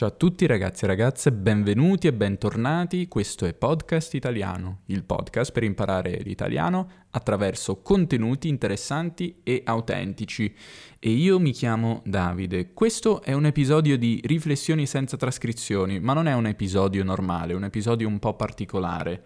Ciao 0.00 0.08
a 0.08 0.12
tutti 0.12 0.46
ragazzi 0.46 0.84
e 0.84 0.86
ragazze, 0.86 1.30
benvenuti 1.30 2.06
e 2.06 2.14
bentornati. 2.14 3.06
Questo 3.06 3.44
è 3.44 3.52
Podcast 3.52 4.14
Italiano, 4.14 4.80
il 4.86 5.04
podcast 5.04 5.52
per 5.52 5.62
imparare 5.62 6.20
l'italiano 6.22 6.88
attraverso 7.10 7.82
contenuti 7.82 8.48
interessanti 8.48 9.40
e 9.42 9.60
autentici. 9.62 10.54
E 10.98 11.10
io 11.10 11.38
mi 11.38 11.52
chiamo 11.52 12.00
Davide. 12.06 12.72
Questo 12.72 13.20
è 13.20 13.34
un 13.34 13.44
episodio 13.44 13.98
di 13.98 14.22
riflessioni 14.24 14.86
senza 14.86 15.18
trascrizioni, 15.18 16.00
ma 16.00 16.14
non 16.14 16.28
è 16.28 16.32
un 16.32 16.46
episodio 16.46 17.04
normale, 17.04 17.52
è 17.52 17.56
un 17.56 17.64
episodio 17.64 18.08
un 18.08 18.18
po' 18.18 18.36
particolare. 18.36 19.22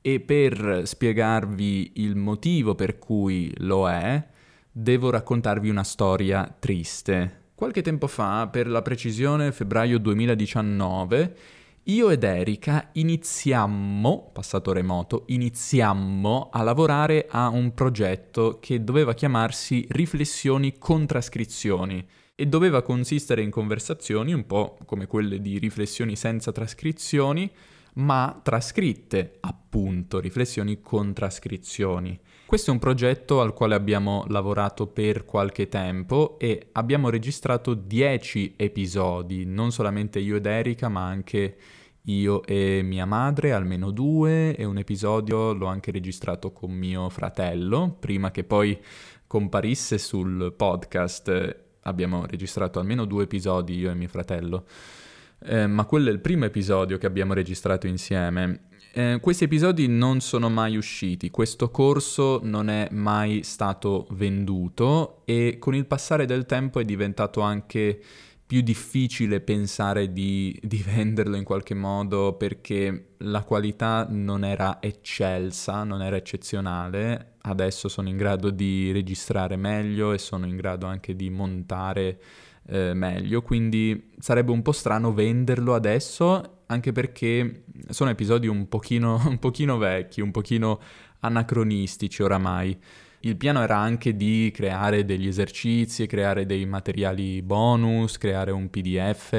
E 0.00 0.20
per 0.20 0.82
spiegarvi 0.84 1.94
il 1.94 2.14
motivo 2.14 2.76
per 2.76 3.00
cui 3.00 3.52
lo 3.56 3.90
è, 3.90 4.24
devo 4.70 5.10
raccontarvi 5.10 5.68
una 5.68 5.82
storia 5.82 6.54
triste. 6.56 7.40
Qualche 7.54 7.82
tempo 7.82 8.06
fa, 8.06 8.48
per 8.48 8.66
la 8.66 8.82
precisione 8.82 9.52
febbraio 9.52 9.98
2019, 9.98 11.36
io 11.86 12.10
ed 12.10 12.22
Erika 12.22 12.90
iniziammo, 12.92 14.30
passato 14.32 14.72
remoto, 14.72 15.24
iniziammo 15.26 16.48
a 16.52 16.62
lavorare 16.62 17.26
a 17.28 17.48
un 17.48 17.74
progetto 17.74 18.58
che 18.60 18.84
doveva 18.84 19.14
chiamarsi 19.14 19.86
Riflessioni 19.90 20.78
con 20.78 21.06
trascrizioni 21.06 22.04
e 22.34 22.46
doveva 22.46 22.82
consistere 22.82 23.42
in 23.42 23.50
conversazioni 23.50 24.32
un 24.32 24.46
po' 24.46 24.78
come 24.86 25.06
quelle 25.06 25.40
di 25.40 25.58
riflessioni 25.58 26.16
senza 26.16 26.52
trascrizioni, 26.52 27.50
ma 27.94 28.40
trascritte, 28.42 29.38
appunto, 29.40 30.20
riflessioni 30.20 30.80
con 30.80 31.12
trascrizioni. 31.12 32.18
Questo 32.52 32.70
è 32.70 32.74
un 32.74 32.80
progetto 32.80 33.40
al 33.40 33.54
quale 33.54 33.74
abbiamo 33.74 34.26
lavorato 34.28 34.86
per 34.86 35.24
qualche 35.24 35.70
tempo 35.70 36.38
e 36.38 36.68
abbiamo 36.72 37.08
registrato 37.08 37.72
10 37.72 38.56
episodi, 38.58 39.46
non 39.46 39.72
solamente 39.72 40.18
io 40.18 40.36
ed 40.36 40.44
Erika, 40.44 40.90
ma 40.90 41.06
anche 41.06 41.56
io 42.02 42.44
e 42.44 42.82
mia 42.84 43.06
madre, 43.06 43.52
almeno 43.52 43.90
due, 43.90 44.54
e 44.54 44.66
un 44.66 44.76
episodio 44.76 45.54
l'ho 45.54 45.64
anche 45.64 45.92
registrato 45.92 46.52
con 46.52 46.72
mio 46.72 47.08
fratello, 47.08 47.96
prima 47.98 48.30
che 48.30 48.44
poi 48.44 48.78
comparisse 49.26 49.96
sul 49.96 50.52
podcast 50.54 51.56
abbiamo 51.84 52.26
registrato 52.26 52.78
almeno 52.78 53.06
due 53.06 53.22
episodi 53.22 53.78
io 53.78 53.90
e 53.90 53.94
mio 53.94 54.08
fratello. 54.08 54.66
Eh, 55.42 55.66
ma 55.66 55.86
quello 55.86 56.10
è 56.10 56.12
il 56.12 56.20
primo 56.20 56.44
episodio 56.44 56.98
che 56.98 57.06
abbiamo 57.06 57.32
registrato 57.32 57.86
insieme 57.86 58.66
eh, 58.94 59.18
questi 59.22 59.44
episodi 59.44 59.88
non 59.88 60.20
sono 60.20 60.50
mai 60.50 60.76
usciti, 60.76 61.30
questo 61.30 61.70
corso 61.70 62.40
non 62.42 62.68
è 62.68 62.88
mai 62.90 63.42
stato 63.42 64.06
venduto 64.10 65.22
e 65.24 65.56
con 65.58 65.74
il 65.74 65.86
passare 65.86 66.26
del 66.26 66.44
tempo 66.44 66.78
è 66.78 66.84
diventato 66.84 67.40
anche 67.40 68.00
più 68.44 68.60
difficile 68.60 69.40
pensare 69.40 70.12
di, 70.12 70.54
di, 70.62 70.82
venderlo 70.82 71.36
in 71.36 71.44
qualche 71.44 71.72
modo 71.72 72.34
perché 72.34 73.14
la 73.18 73.44
qualità 73.44 74.06
non 74.10 74.44
era 74.44 74.76
eccelsa, 74.82 75.84
non 75.84 76.02
era 76.02 76.16
eccezionale. 76.16 77.36
Adesso 77.40 77.88
sono 77.88 78.10
in 78.10 78.18
grado 78.18 78.50
di 78.50 78.92
registrare 78.92 79.56
meglio 79.56 80.12
e 80.12 80.18
sono 80.18 80.44
in 80.44 80.56
grado 80.56 80.84
anche 80.84 81.16
di 81.16 81.30
montare 81.30 82.20
eh, 82.66 82.94
meglio, 82.94 83.42
quindi 83.42 84.10
sarebbe 84.18 84.52
un 84.52 84.62
po' 84.62 84.72
strano 84.72 85.12
venderlo 85.12 85.74
adesso 85.74 86.62
anche 86.66 86.92
perché 86.92 87.64
sono 87.90 88.10
episodi 88.10 88.46
un 88.46 88.68
pochino, 88.68 89.20
un 89.28 89.38
pochino 89.38 89.76
vecchi, 89.76 90.20
un 90.20 90.30
pochino 90.30 90.80
anacronistici 91.20 92.22
oramai. 92.22 92.76
Il 93.20 93.36
piano 93.36 93.62
era 93.62 93.76
anche 93.76 94.16
di 94.16 94.50
creare 94.52 95.04
degli 95.04 95.28
esercizi, 95.28 96.06
creare 96.06 96.44
dei 96.44 96.66
materiali 96.66 97.40
bonus, 97.42 98.18
creare 98.18 98.50
un 98.50 98.68
PDF 98.68 99.32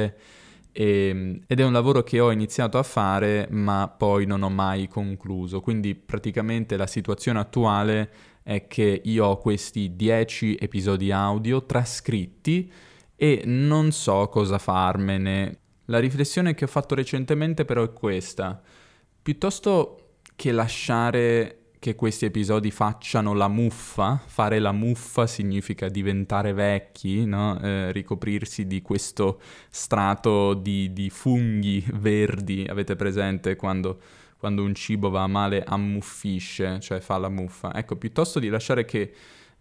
e, 0.72 1.42
ed 1.46 1.60
è 1.60 1.64
un 1.64 1.74
lavoro 1.74 2.02
che 2.02 2.20
ho 2.22 2.32
iniziato 2.32 2.78
a 2.78 2.84
fare 2.84 3.48
ma 3.52 3.94
poi 3.96 4.26
non 4.26 4.42
ho 4.44 4.50
mai 4.50 4.88
concluso. 4.88 5.60
Quindi 5.60 5.96
praticamente 5.96 6.78
la 6.78 6.88
situazione 6.88 7.40
attuale 7.40 8.10
è 8.42 8.68
che 8.68 9.02
io 9.04 9.26
ho 9.26 9.38
questi 9.38 9.96
10 9.96 10.58
episodi 10.60 11.12
audio 11.12 11.66
trascritti 11.66 12.72
e 13.16 13.44
non 13.46 13.92
so 13.92 14.28
cosa 14.30 14.58
farmene. 14.58 15.60
La 15.86 16.00
riflessione 16.00 16.54
che 16.54 16.66
ho 16.66 16.68
fatto 16.68 16.96
recentemente 16.96 17.66
però 17.66 17.84
è 17.84 17.94
questa. 17.94 18.62
Piuttosto 19.22 20.16
che 20.36 20.52
lasciare 20.52 21.64
che 21.84 21.96
questi 21.96 22.24
episodi 22.24 22.72
facciano 22.72 23.34
la 23.34 23.50
muffa, 23.50 24.18
fare 24.26 24.60
la 24.60 24.72
muffa 24.72 25.28
significa 25.28 25.90
diventare 25.90 26.54
vecchi, 26.54 27.26
no? 27.26 27.60
eh, 27.60 27.92
ricoprirsi 27.92 28.66
di 28.68 28.82
questo 28.82 29.42
strato 29.70 30.54
di, 30.54 30.94
di, 30.94 31.10
funghi 31.10 31.86
verdi, 31.96 32.66
avete 32.70 32.96
presente 32.96 33.58
quando, 33.58 34.00
quando 34.38 34.64
un 34.64 34.74
cibo 34.74 35.10
va 35.10 35.28
male 35.28 35.62
ammuffisce, 35.62 36.80
cioè 36.80 37.02
fa 37.02 37.18
la 37.18 37.28
muffa. 37.28 37.76
Ecco, 37.76 37.98
piuttosto 37.98 38.40
di 38.40 38.48
lasciare 38.48 38.86
che 38.86 39.14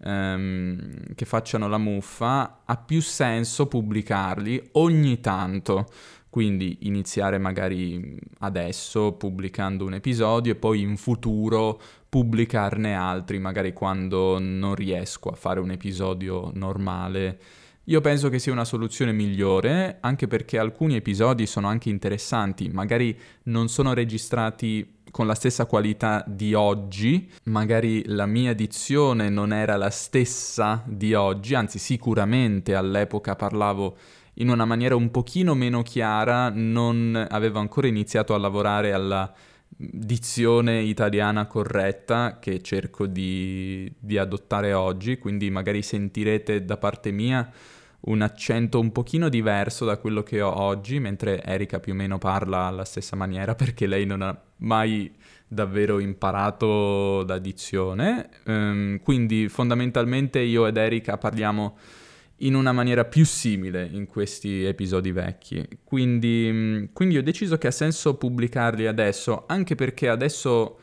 ehm, 0.02 1.14
che 1.14 1.24
facciano 1.24 1.68
la 1.68 1.78
muffa, 1.78 2.62
ha 2.64 2.76
più 2.76 3.00
senso 3.00 3.66
pubblicarli 3.66 4.70
ogni 4.72 5.20
tanto. 5.20 5.86
Quindi 6.28 6.78
iniziare 6.82 7.36
magari 7.36 8.18
adesso 8.38 9.12
pubblicando 9.12 9.84
un 9.84 9.94
episodio 9.94 10.52
e 10.52 10.56
poi 10.56 10.80
in 10.80 10.96
futuro 10.96 11.78
pubblicarne 12.08 12.94
altri, 12.94 13.38
magari 13.38 13.74
quando 13.74 14.38
non 14.38 14.74
riesco 14.74 15.28
a 15.28 15.34
fare 15.34 15.60
un 15.60 15.70
episodio 15.70 16.50
normale. 16.54 17.38
Io 17.86 18.00
penso 18.00 18.28
che 18.28 18.38
sia 18.38 18.52
una 18.52 18.64
soluzione 18.64 19.12
migliore, 19.12 19.98
anche 20.00 20.28
perché 20.28 20.56
alcuni 20.56 20.94
episodi 20.94 21.46
sono 21.46 21.66
anche 21.66 21.90
interessanti, 21.90 22.68
magari 22.68 23.18
non 23.44 23.68
sono 23.68 23.92
registrati 23.92 25.00
con 25.12 25.26
la 25.26 25.34
stessa 25.34 25.66
qualità 25.66 26.24
di 26.26 26.54
oggi, 26.54 27.30
magari 27.44 28.02
la 28.06 28.24
mia 28.24 28.54
dizione 28.54 29.28
non 29.28 29.52
era 29.52 29.76
la 29.76 29.90
stessa 29.90 30.82
di 30.86 31.12
oggi, 31.12 31.54
anzi 31.54 31.78
sicuramente 31.78 32.74
all'epoca 32.74 33.36
parlavo 33.36 33.96
in 34.36 34.48
una 34.48 34.64
maniera 34.64 34.96
un 34.96 35.10
pochino 35.10 35.54
meno 35.54 35.82
chiara, 35.82 36.48
non 36.48 37.26
avevo 37.30 37.58
ancora 37.58 37.86
iniziato 37.86 38.32
a 38.32 38.38
lavorare 38.38 38.94
alla 38.94 39.30
dizione 39.76 40.80
italiana 40.80 41.46
corretta 41.46 42.38
che 42.40 42.62
cerco 42.62 43.06
di, 43.06 43.92
di 43.98 44.16
adottare 44.16 44.72
oggi, 44.72 45.18
quindi 45.18 45.50
magari 45.50 45.82
sentirete 45.82 46.64
da 46.64 46.78
parte 46.78 47.10
mia 47.10 47.50
un 48.04 48.20
accento 48.22 48.80
un 48.80 48.90
pochino 48.90 49.28
diverso 49.28 49.84
da 49.84 49.96
quello 49.96 50.22
che 50.22 50.40
ho 50.40 50.52
oggi, 50.52 50.98
mentre 50.98 51.42
Erika 51.42 51.78
più 51.78 51.92
o 51.92 51.96
meno 51.96 52.18
parla 52.18 52.64
alla 52.64 52.84
stessa 52.84 53.14
maniera 53.14 53.54
perché 53.54 53.86
lei 53.86 54.06
non 54.06 54.22
ha 54.22 54.40
mai 54.58 55.14
davvero 55.46 55.98
imparato 55.98 57.22
da 57.22 57.38
dizione. 57.38 58.30
Um, 58.46 59.00
quindi 59.00 59.48
fondamentalmente 59.48 60.40
io 60.40 60.66
ed 60.66 60.76
Erika 60.76 61.18
parliamo 61.18 61.76
in 62.38 62.54
una 62.54 62.72
maniera 62.72 63.04
più 63.04 63.24
simile 63.24 63.88
in 63.92 64.06
questi 64.06 64.64
episodi 64.64 65.12
vecchi. 65.12 65.64
Quindi, 65.84 66.88
quindi 66.92 67.16
ho 67.16 67.22
deciso 67.22 67.56
che 67.56 67.68
ha 67.68 67.72
senso 67.72 68.16
pubblicarli 68.16 68.86
adesso, 68.86 69.44
anche 69.46 69.76
perché 69.76 70.08
adesso 70.08 70.78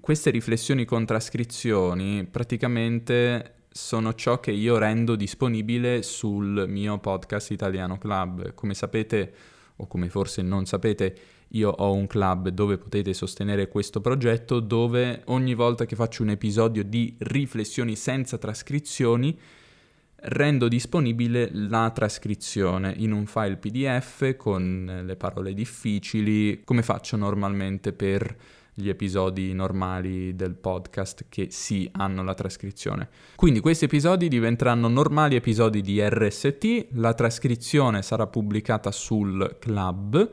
queste 0.00 0.30
riflessioni 0.30 0.84
con 0.84 1.04
trascrizioni 1.06 2.24
praticamente 2.24 3.57
sono 3.78 4.12
ciò 4.14 4.40
che 4.40 4.50
io 4.50 4.76
rendo 4.76 5.14
disponibile 5.14 6.02
sul 6.02 6.66
mio 6.68 6.98
podcast 6.98 7.52
Italiano 7.52 7.96
Club. 7.96 8.52
Come 8.52 8.74
sapete, 8.74 9.32
o 9.76 9.86
come 9.86 10.08
forse 10.08 10.42
non 10.42 10.66
sapete, 10.66 11.16
io 11.50 11.70
ho 11.70 11.92
un 11.92 12.08
club 12.08 12.48
dove 12.48 12.76
potete 12.76 13.14
sostenere 13.14 13.68
questo 13.68 14.00
progetto, 14.00 14.58
dove 14.58 15.22
ogni 15.26 15.54
volta 15.54 15.86
che 15.86 15.94
faccio 15.94 16.24
un 16.24 16.30
episodio 16.30 16.82
di 16.82 17.14
riflessioni 17.18 17.94
senza 17.94 18.36
trascrizioni, 18.36 19.38
rendo 20.16 20.66
disponibile 20.66 21.48
la 21.52 21.90
trascrizione 21.94 22.92
in 22.96 23.12
un 23.12 23.26
file 23.26 23.58
PDF 23.58 24.34
con 24.36 25.02
le 25.04 25.14
parole 25.14 25.54
difficili, 25.54 26.62
come 26.64 26.82
faccio 26.82 27.16
normalmente 27.16 27.92
per 27.92 28.36
gli 28.78 28.88
episodi 28.88 29.52
normali 29.54 30.36
del 30.36 30.54
podcast 30.54 31.26
che 31.28 31.48
sì 31.50 31.88
hanno 31.94 32.22
la 32.22 32.34
trascrizione. 32.34 33.08
Quindi 33.34 33.58
questi 33.58 33.86
episodi 33.86 34.28
diventeranno 34.28 34.86
normali 34.86 35.34
episodi 35.34 35.80
di 35.80 36.00
RST, 36.00 36.86
la 36.92 37.12
trascrizione 37.12 38.02
sarà 38.02 38.28
pubblicata 38.28 38.92
sul 38.92 39.56
club 39.58 40.30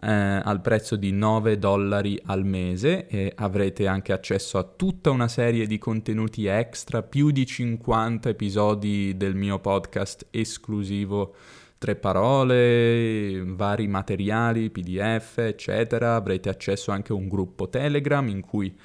eh, 0.00 0.10
al 0.10 0.60
prezzo 0.60 0.94
di 0.94 1.10
9 1.10 1.58
dollari 1.58 2.20
al 2.26 2.44
mese 2.44 3.08
e 3.08 3.32
avrete 3.34 3.88
anche 3.88 4.12
accesso 4.12 4.58
a 4.58 4.62
tutta 4.62 5.10
una 5.10 5.26
serie 5.26 5.66
di 5.66 5.78
contenuti 5.78 6.46
extra, 6.46 7.02
più 7.02 7.32
di 7.32 7.44
50 7.44 8.28
episodi 8.28 9.16
del 9.16 9.34
mio 9.34 9.58
podcast 9.58 10.28
esclusivo 10.30 11.34
tre 11.78 11.94
parole, 11.94 13.42
vari 13.46 13.86
materiali, 13.86 14.70
PDF, 14.70 15.38
eccetera. 15.38 16.16
Avrete 16.16 16.48
accesso 16.48 16.90
anche 16.90 17.12
a 17.12 17.16
un 17.16 17.28
gruppo 17.28 17.68
Telegram 17.68 18.26
in 18.28 18.40
cui 18.40 18.76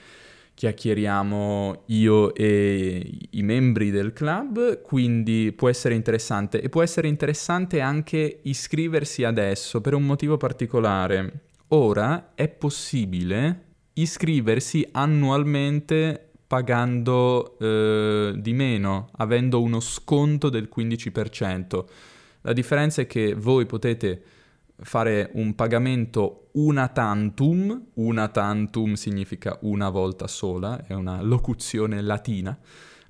chiacchieriamo 0.56 1.84
io 1.88 2.34
e 2.36 3.20
i 3.32 3.42
membri 3.42 3.90
del 3.90 4.14
club, 4.14 4.82
quindi 4.82 5.52
può 5.52 5.68
essere 5.68 5.96
interessante 5.96 6.62
e 6.62 6.70
può 6.70 6.84
essere 6.84 7.08
interessante 7.08 7.82
anche 7.82 8.40
iscriversi 8.44 9.24
adesso 9.24 9.82
per 9.82 9.96
un 9.96 10.04
motivo 10.04 10.38
particolare. 10.38 11.42
Ora 11.70 12.34
è 12.36 12.48
possibile 12.48 13.72
iscriversi 13.94 14.88
annualmente 14.92 16.30
pagando 16.46 17.58
eh, 17.58 18.34
di 18.38 18.54
meno, 18.54 19.10
avendo 19.18 19.60
uno 19.60 19.80
sconto 19.80 20.50
del 20.50 20.70
15%. 20.76 21.84
La 22.44 22.54
differenza 22.54 23.02
è 23.02 23.08
che 23.08 23.34
voi 23.36 23.66
potete 23.66 24.22
fare 24.76 25.30
un 25.34 25.56
pagamento 25.56 26.50
una 26.54 26.88
tantum, 26.90 27.88
una 27.96 28.28
tantum 28.28 28.94
significa 28.94 29.58
una 29.62 29.90
volta 29.90 30.28
sola, 30.28 30.86
è 30.86 30.94
una 30.94 31.22
locuzione 31.22 32.02
latina. 32.02 32.58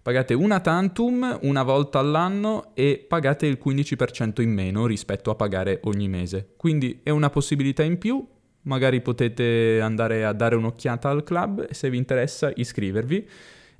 Pagate 0.02 0.34
una 0.34 0.60
tantum 0.60 1.40
una 1.44 1.64
volta 1.64 1.98
all'anno 1.98 2.72
e 2.74 3.04
pagate 3.08 3.48
il 3.48 3.58
15% 3.64 4.42
in 4.42 4.52
meno 4.52 4.86
rispetto 4.86 5.32
a 5.32 5.36
pagare 5.36 5.80
ogni 5.86 6.10
mese. 6.10 6.54
Quindi 6.58 7.00
è 7.04 7.10
una 7.10 7.30
possibilità 7.30 7.84
in 7.84 7.98
più, 7.98 8.26
magari 8.64 9.02
potete 9.02 9.80
andare 9.82 10.26
a 10.26 10.34
dare 10.34 10.56
un'occhiata 10.56 11.10
al 11.10 11.24
club 11.24 11.72
se 11.72 11.90
vi 11.90 11.98
interessa 11.98 12.52
iscrivervi 12.54 13.28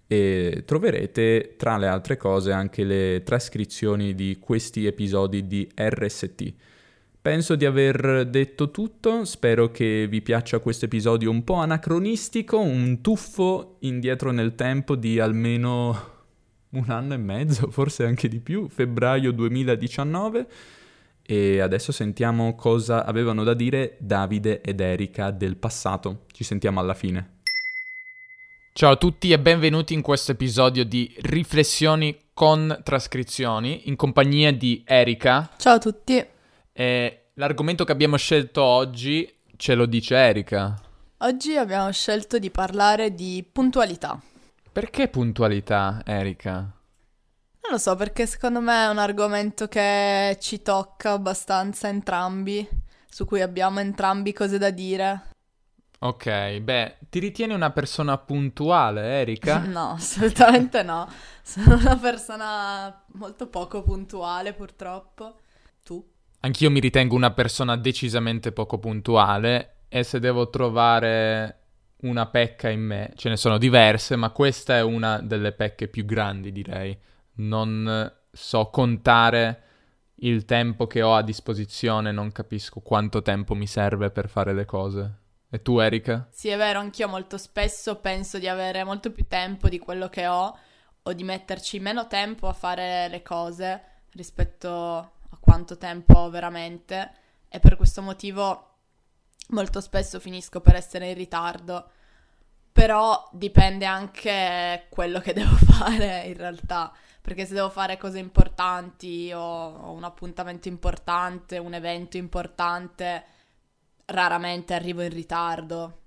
e 0.08 0.64
troverete 0.66 1.56
tra 1.58 1.78
le 1.78 1.88
altre 1.88 2.18
cose 2.18 2.52
anche 2.52 2.84
le 2.84 3.24
trascrizioni 3.24 4.14
di 4.14 4.38
questi 4.40 4.86
episodi 4.86 5.48
di 5.48 5.68
RST. 5.74 6.54
Penso 7.22 7.56
di 7.56 7.66
aver 7.66 8.28
detto 8.28 8.70
tutto, 8.70 9.24
spero 9.24 9.72
che 9.72 10.08
vi 10.10 10.22
piaccia 10.22 10.60
questo 10.60 10.86
episodio 10.86 11.32
un 11.32 11.46
po' 11.46 11.54
anacronistico, 11.54 12.60
un 12.60 13.00
tuffo 13.00 13.78
indietro 13.80 14.32
nel 14.32 14.56
tempo 14.56 14.96
di 14.96 15.20
almeno 15.20 16.12
un 16.72 16.86
anno 16.90 17.14
e 17.14 17.18
mezzo, 17.18 17.72
forse 17.72 18.06
anche 18.06 18.28
di 18.28 18.40
più, 18.40 18.68
febbraio 18.68 19.32
2019. 19.32 20.48
E 21.26 21.62
adesso 21.62 21.94
sentiamo 21.94 22.56
cosa 22.56 23.06
avevano 23.06 23.46
da 23.46 23.54
dire 23.54 23.96
Davide 24.00 24.60
ed 24.60 24.82
Erika 24.82 25.32
del 25.32 25.56
passato. 25.56 26.26
Ci 26.30 26.44
sentiamo 26.44 26.82
alla 26.82 26.94
fine. 26.94 27.43
Ciao 28.76 28.94
a 28.94 28.96
tutti 28.96 29.30
e 29.32 29.40
benvenuti 29.40 29.94
in 29.94 30.02
questo 30.02 30.32
episodio 30.32 30.84
di 30.84 31.16
Riflessioni 31.22 32.32
con 32.34 32.80
trascrizioni 32.82 33.88
in 33.88 33.96
compagnia 33.96 34.52
di 34.52 34.84
Erika. 34.84 35.48
Ciao 35.58 35.76
a 35.76 35.78
tutti. 35.78 36.26
E 36.72 37.26
l'argomento 37.36 37.84
che 37.84 37.92
abbiamo 37.92 38.18
scelto 38.18 38.64
oggi 38.64 39.32
ce 39.58 39.76
lo 39.76 39.86
dice 39.86 40.16
Erika. 40.16 40.76
Oggi 41.18 41.56
abbiamo 41.56 41.92
scelto 41.92 42.40
di 42.40 42.50
parlare 42.50 43.14
di 43.14 43.48
puntualità. 43.50 44.20
Perché 44.72 45.08
puntualità, 45.08 46.02
Erika? 46.04 46.54
Non 46.54 47.74
lo 47.74 47.78
so, 47.78 47.96
perché 47.96 48.26
secondo 48.26 48.60
me 48.60 48.86
è 48.86 48.90
un 48.90 48.98
argomento 48.98 49.68
che 49.68 50.36
ci 50.42 50.64
tocca 50.64 51.12
abbastanza 51.12 51.90
entrambi, 51.90 52.68
su 53.08 53.26
cui 53.26 53.42
abbiamo 53.42 53.82
entrambi 53.82 54.34
cose 54.34 54.58
da 54.58 54.72
dire. 54.72 55.28
Ok, 56.04 56.60
beh, 56.60 56.98
ti 57.10 57.20
ritieni 57.20 57.54
una 57.54 57.72
persona 57.72 58.18
puntuale, 58.18 59.22
Erika? 59.22 59.60
no, 59.64 59.92
assolutamente 59.92 60.84
no. 60.84 61.08
Sono 61.42 61.76
una 61.76 61.96
persona 61.96 63.06
molto 63.14 63.48
poco 63.48 63.84
puntuale, 63.84 64.52
purtroppo. 64.52 65.40
Tu? 65.82 66.06
Anch'io 66.42 66.70
mi 66.70 66.82
ritengo 66.82 67.16
una 67.16 67.32
persona 67.32 67.78
decisamente 67.78 68.52
poco 68.52 68.80
puntuale 68.80 69.84
e 69.88 70.04
se 70.04 70.20
devo 70.20 70.50
trovare 70.50 71.60
una 72.02 72.26
pecca 72.26 72.68
in 72.68 72.82
me, 72.82 73.14
ce 73.16 73.30
ne 73.30 73.38
sono 73.38 73.58
diverse, 73.58 74.18
ma 74.18 74.32
questa 74.32 74.76
è 74.76 74.82
una 74.82 75.22
delle 75.22 75.54
pecche 75.54 75.88
più 75.88 76.04
grandi, 76.04 76.52
direi. 76.52 76.98
Non 77.36 78.14
so 78.30 78.66
contare 78.66 79.62
il 80.16 80.44
tempo 80.44 80.86
che 80.86 81.02
ho 81.02 81.16
a 81.16 81.24
disposizione, 81.24 82.12
non 82.12 82.34
capisco 82.34 82.82
quanto 82.82 83.22
tempo 83.22 83.56
mi 83.56 83.68
serve 83.68 84.10
per 84.10 84.28
fare 84.28 84.54
le 84.54 84.66
cose. 84.66 85.22
E 85.54 85.62
tu, 85.62 85.78
Erika? 85.78 86.28
Sì, 86.32 86.48
è 86.48 86.58
vero, 86.58 86.80
anch'io 86.80 87.08
molto 87.08 87.38
spesso 87.38 87.98
penso 87.98 88.40
di 88.40 88.48
avere 88.48 88.84
molto 88.84 89.12
più 89.12 89.28
tempo 89.28 89.70
di 89.70 89.78
quello 89.78 90.10
che 90.10 90.26
ho 90.26 90.58
o 91.04 91.14
di 91.14 91.24
metterci 91.24 91.78
meno 91.78 92.08
tempo 92.08 92.48
a 92.48 92.54
fare 92.54 93.08
le 93.08 93.22
cose 93.22 93.84
rispetto 94.14 95.12
quanto 95.40 95.78
tempo 95.78 96.18
ho 96.18 96.30
veramente 96.32 97.12
e 97.48 97.60
per 97.60 97.76
questo 97.76 98.02
motivo 98.02 98.78
molto 99.50 99.80
spesso 99.80 100.20
finisco 100.20 100.60
per 100.60 100.74
essere 100.74 101.10
in 101.10 101.14
ritardo. 101.14 101.88
Però 102.72 103.30
dipende 103.32 103.86
anche 103.86 104.88
quello 104.90 105.20
che 105.20 105.34
devo 105.38 105.56
fare 105.56 106.24
in 106.26 106.36
realtà, 106.36 106.92
perché 107.22 107.46
se 107.46 107.54
devo 107.54 107.70
fare 107.70 107.98
cose 107.98 108.18
importanti 108.18 109.32
o, 109.32 109.40
o 109.40 109.92
un 109.92 110.04
appuntamento 110.04 110.68
importante, 110.68 111.60
un 111.60 111.76
evento 111.76 112.18
importante, 112.18 113.33
raramente 114.14 114.74
arrivo 114.74 115.02
in 115.02 115.10
ritardo. 115.10 115.98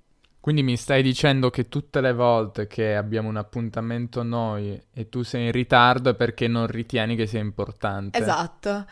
Quindi 0.40 0.62
mi 0.62 0.76
stai 0.76 1.02
dicendo 1.02 1.50
che 1.50 1.68
tutte 1.68 2.00
le 2.00 2.12
volte 2.12 2.68
che 2.68 2.94
abbiamo 2.94 3.28
un 3.28 3.36
appuntamento 3.36 4.22
noi 4.22 4.80
e 4.92 5.08
tu 5.08 5.22
sei 5.22 5.46
in 5.46 5.52
ritardo 5.52 6.10
è 6.10 6.14
perché 6.14 6.46
non 6.46 6.68
ritieni 6.68 7.16
che 7.16 7.26
sia 7.26 7.40
importante. 7.40 8.16
Esatto. 8.16 8.86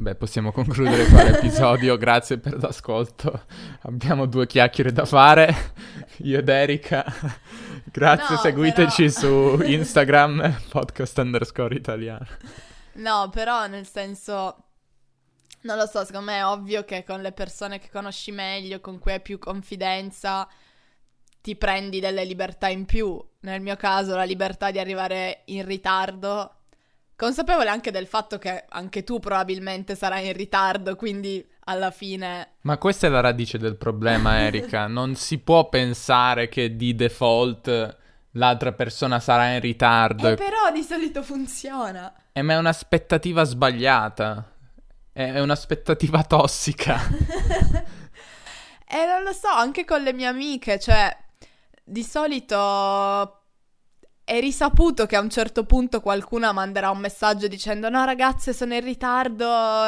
Beh, 0.00 0.14
possiamo 0.14 0.52
concludere 0.52 1.06
qua 1.06 1.24
l'episodio, 1.24 1.96
grazie 1.98 2.38
per 2.38 2.56
l'ascolto. 2.62 3.46
Abbiamo 3.82 4.26
due 4.26 4.46
chiacchiere 4.46 4.92
da 4.92 5.04
fare, 5.04 5.54
io 6.18 6.38
ed 6.38 6.48
Erika. 6.48 7.04
Grazie, 7.84 8.36
no, 8.36 8.40
seguiteci 8.40 9.10
però... 9.10 9.56
su 9.56 9.62
Instagram, 9.64 10.60
podcast 10.70 11.18
underscore 11.18 11.74
italiano. 11.74 12.26
No, 12.94 13.28
però 13.30 13.66
nel 13.66 13.86
senso, 13.86 14.67
non 15.62 15.76
lo 15.76 15.86
so, 15.86 16.04
secondo 16.04 16.30
me 16.30 16.38
è 16.38 16.44
ovvio 16.46 16.84
che 16.84 17.04
con 17.04 17.20
le 17.20 17.32
persone 17.32 17.78
che 17.78 17.90
conosci 17.90 18.30
meglio, 18.30 18.80
con 18.80 18.98
cui 18.98 19.12
hai 19.12 19.20
più 19.20 19.38
confidenza, 19.38 20.48
ti 21.40 21.56
prendi 21.56 22.00
delle 22.00 22.24
libertà 22.24 22.68
in 22.68 22.84
più. 22.84 23.22
Nel 23.40 23.60
mio 23.60 23.76
caso 23.76 24.16
la 24.16 24.24
libertà 24.24 24.70
di 24.70 24.78
arrivare 24.78 25.42
in 25.46 25.64
ritardo 25.64 26.58
Consapevole 27.18 27.68
anche 27.68 27.90
del 27.90 28.06
fatto 28.06 28.38
che 28.38 28.64
anche 28.68 29.02
tu 29.02 29.18
probabilmente 29.18 29.96
sarai 29.96 30.28
in 30.28 30.34
ritardo, 30.34 30.94
quindi 30.94 31.44
alla 31.64 31.90
fine... 31.90 32.58
Ma 32.60 32.78
questa 32.78 33.08
è 33.08 33.10
la 33.10 33.18
radice 33.18 33.58
del 33.58 33.74
problema, 33.74 34.38
Erika. 34.46 34.86
non 34.86 35.16
si 35.16 35.38
può 35.38 35.68
pensare 35.68 36.48
che 36.48 36.76
di 36.76 36.94
default 36.94 37.96
l'altra 38.30 38.70
persona 38.70 39.18
sarà 39.18 39.54
in 39.54 39.58
ritardo. 39.58 40.28
Eh, 40.28 40.34
però 40.36 40.70
di 40.72 40.82
solito 40.82 41.24
funziona. 41.24 42.14
Eh, 42.30 42.42
ma 42.42 42.52
è 42.52 42.56
un'aspettativa 42.56 43.42
sbagliata. 43.42 44.57
È 45.18 45.40
un'aspettativa 45.40 46.22
tossica. 46.22 47.00
E 48.86 48.96
eh, 48.96 49.04
non 49.04 49.24
lo 49.24 49.32
so, 49.32 49.48
anche 49.48 49.84
con 49.84 50.00
le 50.00 50.12
mie 50.12 50.26
amiche, 50.26 50.78
cioè... 50.78 51.16
Di 51.82 52.04
solito 52.04 53.40
è 54.22 54.38
risaputo 54.40 55.06
che 55.06 55.16
a 55.16 55.20
un 55.20 55.30
certo 55.30 55.64
punto 55.64 56.00
qualcuno 56.02 56.52
manderà 56.52 56.90
un 56.90 56.98
messaggio 56.98 57.48
dicendo 57.48 57.88
no 57.88 58.04
ragazze 58.04 58.52
sono 58.52 58.74
in 58.74 58.84
ritardo, 58.84 59.46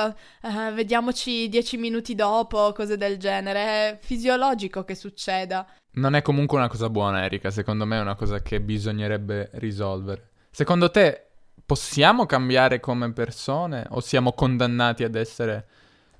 eh, 0.09 0.73
vediamoci 0.73 1.49
dieci 1.49 1.77
minuti 1.77 2.15
dopo, 2.15 2.73
cose 2.73 2.97
del 2.97 3.19
genere. 3.19 3.61
È 3.61 3.99
fisiologico 4.01 4.83
che 4.83 4.97
succeda. 4.97 5.65
Non 5.93 6.15
è 6.15 6.23
comunque 6.23 6.57
una 6.57 6.69
cosa 6.69 6.89
buona 6.89 7.23
Erika, 7.23 7.51
secondo 7.51 7.85
me 7.85 7.99
è 7.99 8.01
una 8.01 8.17
cosa 8.17 8.41
che 8.41 8.61
bisognerebbe 8.61 9.51
risolvere. 9.53 10.31
Secondo 10.51 10.91
te 10.91 11.30
possiamo 11.71 12.27
cambiare 12.27 12.81
come 12.81 13.13
persone 13.13 13.87
o 13.91 14.01
siamo 14.01 14.33
condannati 14.33 15.05
ad 15.05 15.15
essere 15.15 15.69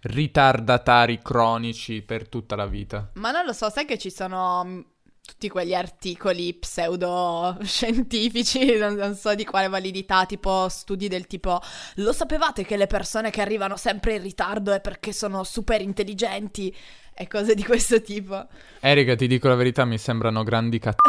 ritardatari 0.03 1.19
cronici 1.21 2.03
per 2.03 2.29
tutta 2.29 2.55
la 2.55 2.67
vita? 2.67 3.11
Ma 3.15 3.33
non 3.33 3.45
lo 3.45 3.53
so, 3.53 3.69
sai 3.69 3.85
che 3.85 3.99
ci 3.99 4.13
sono 4.13 4.85
tutti 5.21 5.49
quegli 5.49 5.75
articoli 5.75 6.55
pseudoscientifici, 6.55 8.77
non, 8.79 8.95
non 8.95 9.17
so 9.17 9.35
di 9.35 9.45
quale 9.45 9.67
validità, 9.67 10.25
tipo 10.25 10.69
studi 10.69 11.09
del 11.09 11.27
tipo 11.27 11.61
lo 11.97 12.13
sapevate 12.13 12.65
che 12.65 12.77
le 12.77 12.87
persone 12.87 13.31
che 13.31 13.41
arrivano 13.41 13.77
sempre 13.77 14.15
in 14.15 14.23
ritardo 14.23 14.71
è 14.71 14.81
perché 14.81 15.13
sono 15.13 15.43
super 15.43 15.81
intelligenti 15.81 16.73
e 17.21 17.29
cose 17.29 17.55
di 17.55 17.63
questo 17.63 18.01
tipo. 18.01 18.47
Erika, 18.81 19.15
ti 19.15 19.27
dico 19.27 19.47
la 19.47 19.55
verità, 19.55 19.85
mi 19.85 19.99
sembrano 19.99 20.43
grandi 20.43 20.79
cat... 20.79 20.97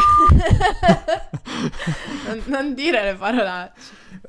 non, 2.28 2.44
non 2.48 2.74
dire 2.74 3.02
le 3.02 3.16
parolacce. 3.16 3.82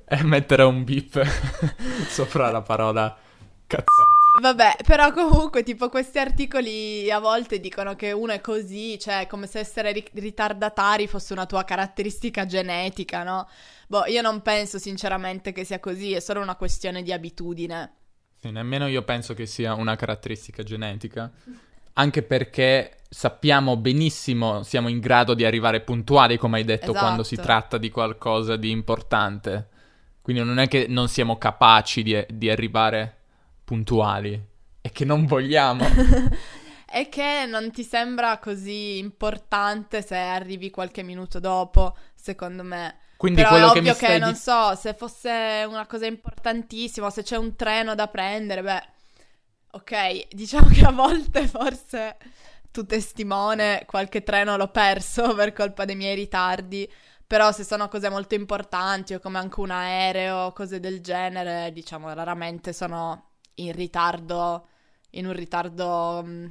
E 0.07 0.23
mettere 0.23 0.63
un 0.63 0.85
beep 0.85 1.21
sopra 2.07 2.53
la 2.53 2.63
parola 2.63 3.19
cazzata. 3.67 4.21
Vabbè, 4.41 4.77
però 4.87 5.13
comunque, 5.13 5.65
tipo, 5.65 5.89
questi 5.89 6.21
articoli 6.21 7.11
a 7.11 7.19
volte 7.19 7.59
dicono 7.59 7.97
che 7.97 8.13
uno 8.13 8.31
è 8.31 8.41
così, 8.41 8.97
cioè 9.01 9.27
come 9.27 9.49
se 9.49 9.59
essere 9.59 9.91
ri- 9.91 10.09
ritardatari 10.13 11.09
fosse 11.09 11.33
una 11.33 11.47
tua 11.47 11.65
caratteristica 11.65 12.47
genetica, 12.47 13.25
no? 13.25 13.49
Boh, 13.89 14.07
io 14.07 14.23
non 14.23 14.41
penso 14.41 14.79
sinceramente 14.79 15.51
che 15.51 15.65
sia 15.65 15.81
così, 15.81 16.13
è 16.13 16.21
solo 16.21 16.41
una 16.41 16.55
questione 16.55 17.03
di 17.03 17.13
abitudine. 17.13 17.95
Sì, 18.43 18.51
nemmeno 18.51 18.89
io 18.89 19.03
penso 19.03 19.35
che 19.35 19.47
sia 19.47 19.75
una 19.75 19.95
caratteristica 19.95 20.65
genetica. 20.65 21.31
Anche 21.95 22.23
perché 22.23 22.99
sappiamo 23.09 23.77
benissimo, 23.77 24.63
siamo 24.63 24.89
in 24.89 24.99
grado 24.99 25.35
di 25.35 25.45
arrivare 25.45 25.81
puntuali, 25.81 26.39
come 26.39 26.59
hai 26.59 26.65
detto, 26.65 26.91
Esatto. 26.91 26.99
quando 26.99 27.23
si 27.23 27.37
tratta 27.37 27.79
di 27.79 27.91
qualcosa 27.91 28.57
di 28.57 28.71
importante. 28.71 29.69
Quindi 30.23 30.43
non 30.43 30.59
è 30.59 30.69
che 30.69 30.87
non 30.89 31.09
siamo 31.09 31.37
capaci 31.37 32.03
di, 32.03 32.25
di 32.31 32.49
arrivare 32.49 33.17
puntuali, 33.65 34.41
è 34.81 34.91
che 34.91 35.05
non 35.05 35.27
vogliamo. 35.27 35.85
È 36.93 37.09
che 37.09 37.47
non 37.49 37.71
ti 37.71 37.85
sembra 37.85 38.37
così 38.37 38.99
importante 38.99 40.03
se 40.03 40.15
arrivi 40.15 40.69
qualche 40.69 41.03
minuto 41.03 41.41
dopo, 41.41 41.97
secondo 42.15 42.63
me. 42.63 42.99
Quindi 43.17 43.41
Però 43.41 43.53
quello 43.53 43.71
è 43.71 43.73
che 43.73 43.79
ovvio 43.79 43.93
che, 43.93 44.05
stai 44.05 44.19
non 44.19 44.35
so, 44.35 44.75
se 44.75 44.93
fosse 44.93 45.65
una 45.67 45.87
cosa 45.87 46.05
importantissima, 46.05 47.09
se 47.09 47.23
c'è 47.23 47.39
un 47.39 47.57
treno 47.57 47.95
da 47.95 48.09
prendere, 48.09 48.63
beh, 48.63 48.83
ok, 49.75 50.29
diciamo 50.35 50.69
che 50.69 50.85
a 50.85 50.93
volte 50.93 51.47
forse 51.47 52.17
tu 52.71 52.85
testimone 52.87 53.85
qualche 53.87 54.23
treno 54.23 54.57
l'ho 54.57 54.69
perso 54.69 55.33
per 55.37 55.53
colpa 55.53 55.85
dei 55.85 55.97
miei 55.97 56.15
ritardi, 56.15 56.91
però 57.27 57.53
se 57.53 57.65
sono 57.65 57.89
cose 57.89 58.11
molto 58.11 58.35
importanti 58.35 59.15
o 59.15 59.21
come 59.21 59.39
anche 59.39 59.61
un 59.61 59.71
aereo, 59.71 60.53
cose 60.53 60.81
del 60.81 61.01
genere, 61.01 61.71
diciamo, 61.73 62.13
raramente 62.13 62.73
sono 62.73 63.31
in 63.55 63.73
ritardo, 63.73 64.67
in 65.11 65.27
un 65.27 65.33
ritardo... 65.33 66.23
mm, 66.25 66.47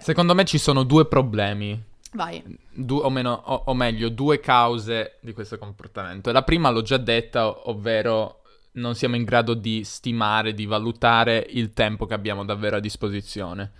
Secondo 0.00 0.34
me 0.34 0.44
ci 0.44 0.58
sono 0.58 0.82
due 0.82 1.06
problemi, 1.06 1.82
Vai. 2.12 2.42
du- 2.70 3.00
o, 3.02 3.10
meno- 3.10 3.42
o- 3.44 3.62
o 3.66 3.74
meglio, 3.74 4.08
due 4.10 4.40
cause 4.40 5.18
di 5.20 5.32
questo 5.32 5.58
comportamento. 5.58 6.30
La 6.32 6.42
prima 6.42 6.70
l'ho 6.70 6.82
già 6.82 6.96
detta, 6.98 7.46
ov- 7.48 7.68
ovvero 7.68 8.37
non 8.78 8.94
siamo 8.94 9.16
in 9.16 9.24
grado 9.24 9.54
di 9.54 9.84
stimare, 9.84 10.54
di 10.54 10.66
valutare 10.66 11.46
il 11.50 11.72
tempo 11.72 12.06
che 12.06 12.14
abbiamo 12.14 12.44
davvero 12.44 12.76
a 12.76 12.80
disposizione. 12.80 13.70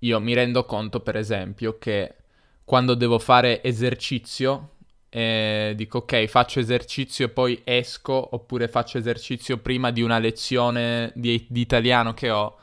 Io 0.00 0.20
mi 0.20 0.34
rendo 0.34 0.64
conto, 0.64 1.00
per 1.00 1.16
esempio, 1.16 1.78
che 1.78 2.16
quando 2.64 2.94
devo 2.94 3.18
fare 3.18 3.62
esercizio, 3.62 4.70
eh, 5.08 5.74
dico 5.76 5.98
ok, 5.98 6.26
faccio 6.26 6.58
esercizio 6.58 7.26
e 7.26 7.28
poi 7.28 7.60
esco, 7.64 8.34
oppure 8.34 8.68
faccio 8.68 8.98
esercizio 8.98 9.58
prima 9.58 9.90
di 9.90 10.02
una 10.02 10.18
lezione 10.18 11.12
di, 11.14 11.46
di 11.48 11.60
italiano 11.60 12.14
che 12.14 12.30
ho, 12.30 12.56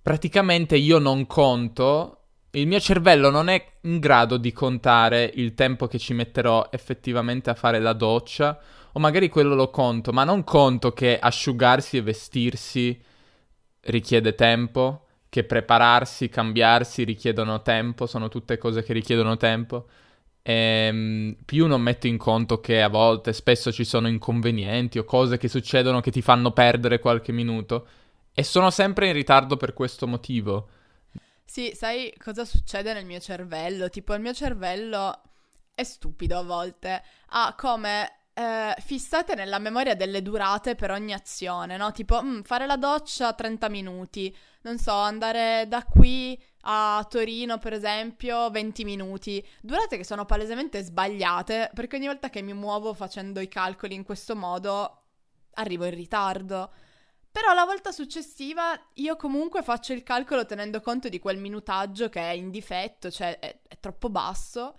praticamente 0.00 0.76
io 0.76 0.98
non 0.98 1.26
conto, 1.26 2.18
il 2.52 2.66
mio 2.66 2.80
cervello 2.80 3.30
non 3.30 3.48
è 3.48 3.64
in 3.82 3.98
grado 3.98 4.36
di 4.36 4.52
contare 4.52 5.30
il 5.34 5.54
tempo 5.54 5.86
che 5.86 5.98
ci 5.98 6.12
metterò 6.12 6.68
effettivamente 6.70 7.50
a 7.50 7.54
fare 7.54 7.78
la 7.78 7.92
doccia, 7.94 8.60
o 8.92 9.00
magari 9.00 9.28
quello 9.28 9.54
lo 9.54 9.70
conto, 9.70 10.12
ma 10.12 10.24
non 10.24 10.44
conto 10.44 10.92
che 10.92 11.18
asciugarsi 11.18 11.96
e 11.96 12.02
vestirsi 12.02 13.00
richiede 13.80 14.34
tempo, 14.34 15.06
che 15.28 15.44
prepararsi, 15.44 16.28
cambiarsi 16.28 17.04
richiedono 17.04 17.62
tempo, 17.62 18.06
sono 18.06 18.28
tutte 18.28 18.58
cose 18.58 18.82
che 18.82 18.92
richiedono 18.92 19.36
tempo. 19.36 19.86
Ehm, 20.42 21.36
più 21.44 21.66
non 21.66 21.80
metto 21.80 22.06
in 22.06 22.18
conto 22.18 22.60
che 22.60 22.82
a 22.82 22.88
volte, 22.88 23.32
spesso 23.32 23.72
ci 23.72 23.84
sono 23.84 24.08
inconvenienti 24.08 24.98
o 24.98 25.04
cose 25.04 25.38
che 25.38 25.48
succedono 25.48 26.00
che 26.00 26.10
ti 26.10 26.20
fanno 26.20 26.50
perdere 26.52 26.98
qualche 26.98 27.32
minuto. 27.32 27.86
E 28.34 28.42
sono 28.42 28.70
sempre 28.70 29.06
in 29.08 29.14
ritardo 29.14 29.56
per 29.56 29.72
questo 29.72 30.06
motivo. 30.06 30.68
Sì, 31.44 31.72
sai 31.74 32.12
cosa 32.18 32.44
succede 32.44 32.92
nel 32.92 33.04
mio 33.04 33.20
cervello? 33.20 33.88
Tipo, 33.88 34.14
il 34.14 34.20
mio 34.20 34.32
cervello 34.32 35.20
è 35.74 35.82
stupido 35.82 36.38
a 36.38 36.42
volte. 36.42 37.02
Ha 37.28 37.54
come 37.56 38.21
eh, 38.34 38.74
fissate 38.80 39.34
nella 39.34 39.58
memoria 39.58 39.94
delle 39.94 40.22
durate 40.22 40.74
per 40.74 40.90
ogni 40.90 41.12
azione, 41.12 41.76
no? 41.76 41.92
Tipo, 41.92 42.22
mm, 42.22 42.40
fare 42.42 42.66
la 42.66 42.76
doccia 42.76 43.32
30 43.32 43.68
minuti. 43.68 44.34
Non 44.62 44.78
so, 44.78 44.92
andare 44.92 45.66
da 45.68 45.84
qui 45.84 46.40
a 46.62 47.04
Torino, 47.08 47.58
per 47.58 47.72
esempio, 47.72 48.50
20 48.50 48.84
minuti. 48.84 49.44
Durate 49.60 49.96
che 49.96 50.04
sono 50.04 50.24
palesemente 50.24 50.82
sbagliate, 50.82 51.70
perché 51.74 51.96
ogni 51.96 52.06
volta 52.06 52.30
che 52.30 52.42
mi 52.42 52.54
muovo 52.54 52.94
facendo 52.94 53.40
i 53.40 53.48
calcoli 53.48 53.94
in 53.94 54.04
questo 54.04 54.34
modo, 54.36 55.02
arrivo 55.54 55.84
in 55.84 55.94
ritardo. 55.94 56.72
Però 57.30 57.54
la 57.54 57.64
volta 57.64 57.92
successiva 57.92 58.78
io 58.94 59.16
comunque 59.16 59.62
faccio 59.62 59.94
il 59.94 60.02
calcolo 60.02 60.44
tenendo 60.44 60.80
conto 60.82 61.08
di 61.08 61.18
quel 61.18 61.38
minutaggio 61.38 62.08
che 62.10 62.20
è 62.20 62.32
in 62.32 62.50
difetto, 62.50 63.10
cioè 63.10 63.38
è, 63.38 63.58
è 63.66 63.78
troppo 63.80 64.10
basso. 64.10 64.74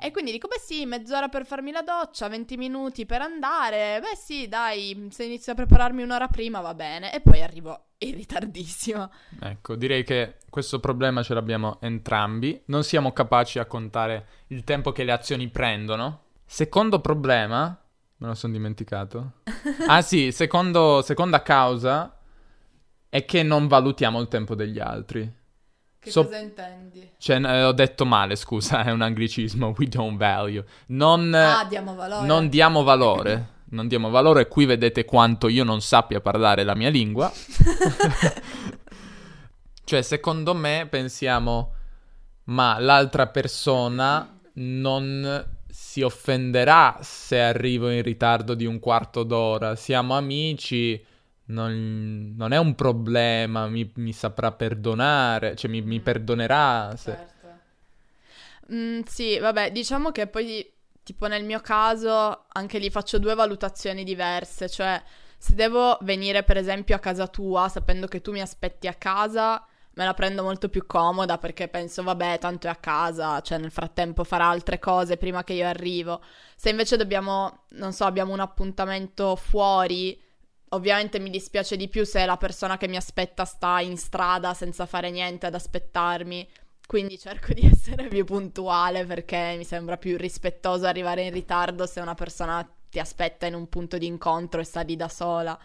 E 0.00 0.12
quindi 0.12 0.30
dico, 0.30 0.46
beh 0.46 0.60
sì, 0.60 0.86
mezz'ora 0.86 1.28
per 1.28 1.44
farmi 1.44 1.72
la 1.72 1.82
doccia, 1.82 2.28
20 2.28 2.56
minuti 2.56 3.04
per 3.04 3.20
andare. 3.20 3.98
Beh 4.00 4.16
sì, 4.16 4.46
dai, 4.46 5.08
se 5.10 5.24
inizio 5.24 5.52
a 5.52 5.54
prepararmi 5.56 6.02
un'ora 6.02 6.28
prima 6.28 6.60
va 6.60 6.72
bene. 6.74 7.12
E 7.12 7.20
poi 7.20 7.42
arrivo 7.42 7.86
in 7.98 8.14
ritardissimo. 8.14 9.10
Ecco, 9.40 9.74
direi 9.74 10.04
che 10.04 10.36
questo 10.48 10.78
problema 10.78 11.22
ce 11.22 11.34
l'abbiamo 11.34 11.78
entrambi. 11.80 12.62
Non 12.66 12.84
siamo 12.84 13.12
capaci 13.12 13.58
a 13.58 13.66
contare 13.66 14.26
il 14.48 14.62
tempo 14.62 14.92
che 14.92 15.02
le 15.02 15.12
azioni 15.12 15.48
prendono. 15.48 16.26
Secondo 16.44 17.00
problema, 17.00 17.76
me 18.18 18.26
lo 18.26 18.34
sono 18.34 18.52
dimenticato. 18.52 19.32
ah 19.88 20.00
sì, 20.02 20.30
secondo, 20.30 21.02
seconda 21.02 21.42
causa 21.42 22.18
è 23.08 23.24
che 23.24 23.42
non 23.42 23.66
valutiamo 23.66 24.20
il 24.20 24.28
tempo 24.28 24.54
degli 24.54 24.78
altri. 24.78 25.37
Che 26.00 26.10
So- 26.10 26.24
cosa 26.24 26.38
intendi? 26.38 27.10
Cioè, 27.18 27.40
eh, 27.44 27.64
ho 27.64 27.72
detto 27.72 28.04
male, 28.06 28.36
scusa, 28.36 28.82
è 28.86 28.90
un 28.90 29.02
anglicismo. 29.02 29.74
We 29.76 29.86
don't 29.88 30.16
value. 30.16 30.64
Non, 30.88 31.34
Ah, 31.34 31.64
diamo 31.68 31.94
valore. 31.94 32.26
non 32.26 32.48
diamo 32.48 32.82
valore. 32.82 33.56
Non 33.70 33.86
diamo 33.88 34.08
valore. 34.08 34.48
Qui 34.48 34.64
vedete 34.64 35.04
quanto 35.04 35.48
io 35.48 35.62
non 35.64 35.80
sappia 35.82 36.20
parlare 36.20 36.62
la 36.64 36.74
mia 36.74 36.88
lingua. 36.88 37.30
Cioè, 39.84 40.02
secondo 40.02 40.54
me 40.54 40.86
pensiamo, 40.90 41.72
ma 42.44 42.78
l'altra 42.78 43.26
persona 43.28 44.38
non 44.54 45.46
si 45.66 46.02
offenderà 46.02 46.98
se 47.00 47.40
arrivo 47.40 47.88
in 47.90 48.02
ritardo 48.02 48.52
di 48.54 48.66
un 48.66 48.78
quarto 48.80 49.22
d'ora. 49.22 49.76
Siamo 49.76 50.14
amici, 50.14 51.02
non, 51.48 52.34
non 52.36 52.52
è 52.52 52.58
un 52.58 52.74
problema, 52.74 53.66
mi, 53.68 53.90
mi 53.96 54.12
saprà 54.12 54.52
perdonare, 54.52 55.54
cioè 55.56 55.70
mi, 55.70 55.82
mi 55.82 56.00
perdonerà. 56.00 56.94
se- 56.96 57.10
Certo. 57.12 57.36
Mm, 58.72 59.00
sì, 59.06 59.38
vabbè, 59.38 59.72
diciamo 59.72 60.10
che 60.12 60.26
poi, 60.26 60.70
tipo 61.02 61.26
nel 61.26 61.44
mio 61.44 61.60
caso, 61.60 62.44
anche 62.48 62.78
lì 62.78 62.90
faccio 62.90 63.18
due 63.18 63.34
valutazioni 63.34 64.04
diverse, 64.04 64.68
cioè 64.68 65.02
se 65.38 65.54
devo 65.54 65.96
venire 66.02 66.42
per 66.42 66.56
esempio 66.56 66.96
a 66.96 66.98
casa 66.98 67.26
tua, 67.28 67.68
sapendo 67.68 68.06
che 68.06 68.20
tu 68.20 68.32
mi 68.32 68.40
aspetti 68.40 68.86
a 68.88 68.94
casa, 68.94 69.64
me 69.94 70.04
la 70.04 70.14
prendo 70.14 70.42
molto 70.42 70.68
più 70.68 70.86
comoda 70.86 71.38
perché 71.38 71.68
penso, 71.68 72.02
vabbè, 72.02 72.38
tanto 72.38 72.66
è 72.66 72.70
a 72.70 72.76
casa, 72.76 73.40
cioè 73.40 73.58
nel 73.58 73.70
frattempo 73.70 74.22
farà 74.24 74.46
altre 74.48 74.78
cose 74.78 75.16
prima 75.16 75.44
che 75.44 75.54
io 75.54 75.66
arrivo. 75.66 76.20
Se 76.56 76.68
invece 76.70 76.96
dobbiamo, 76.96 77.64
non 77.70 77.92
so, 77.92 78.04
abbiamo 78.04 78.32
un 78.32 78.40
appuntamento 78.40 79.34
fuori, 79.36 80.20
ovviamente 80.70 81.18
mi 81.18 81.30
dispiace 81.30 81.76
di 81.76 81.88
più 81.88 82.04
se 82.04 82.24
la 82.24 82.36
persona 82.36 82.76
che 82.76 82.88
mi 82.88 82.96
aspetta 82.96 83.44
sta 83.44 83.80
in 83.80 83.96
strada 83.96 84.54
senza 84.54 84.86
fare 84.86 85.10
niente 85.10 85.46
ad 85.46 85.54
aspettarmi. 85.54 86.48
Quindi 86.86 87.18
cerco 87.18 87.52
di 87.52 87.66
essere 87.70 88.08
più 88.08 88.24
puntuale 88.24 89.04
perché 89.04 89.54
mi 89.56 89.64
sembra 89.64 89.96
più 89.96 90.16
rispettoso 90.16 90.86
arrivare 90.86 91.22
in 91.24 91.32
ritardo 91.32 91.86
se 91.86 92.00
una 92.00 92.14
persona 92.14 92.66
ti 92.90 92.98
aspetta 92.98 93.46
in 93.46 93.54
un 93.54 93.68
punto 93.68 93.98
di 93.98 94.06
incontro 94.06 94.60
e 94.60 94.64
sta 94.64 94.80
lì 94.80 94.96
da 94.96 95.08
sola. 95.08 95.58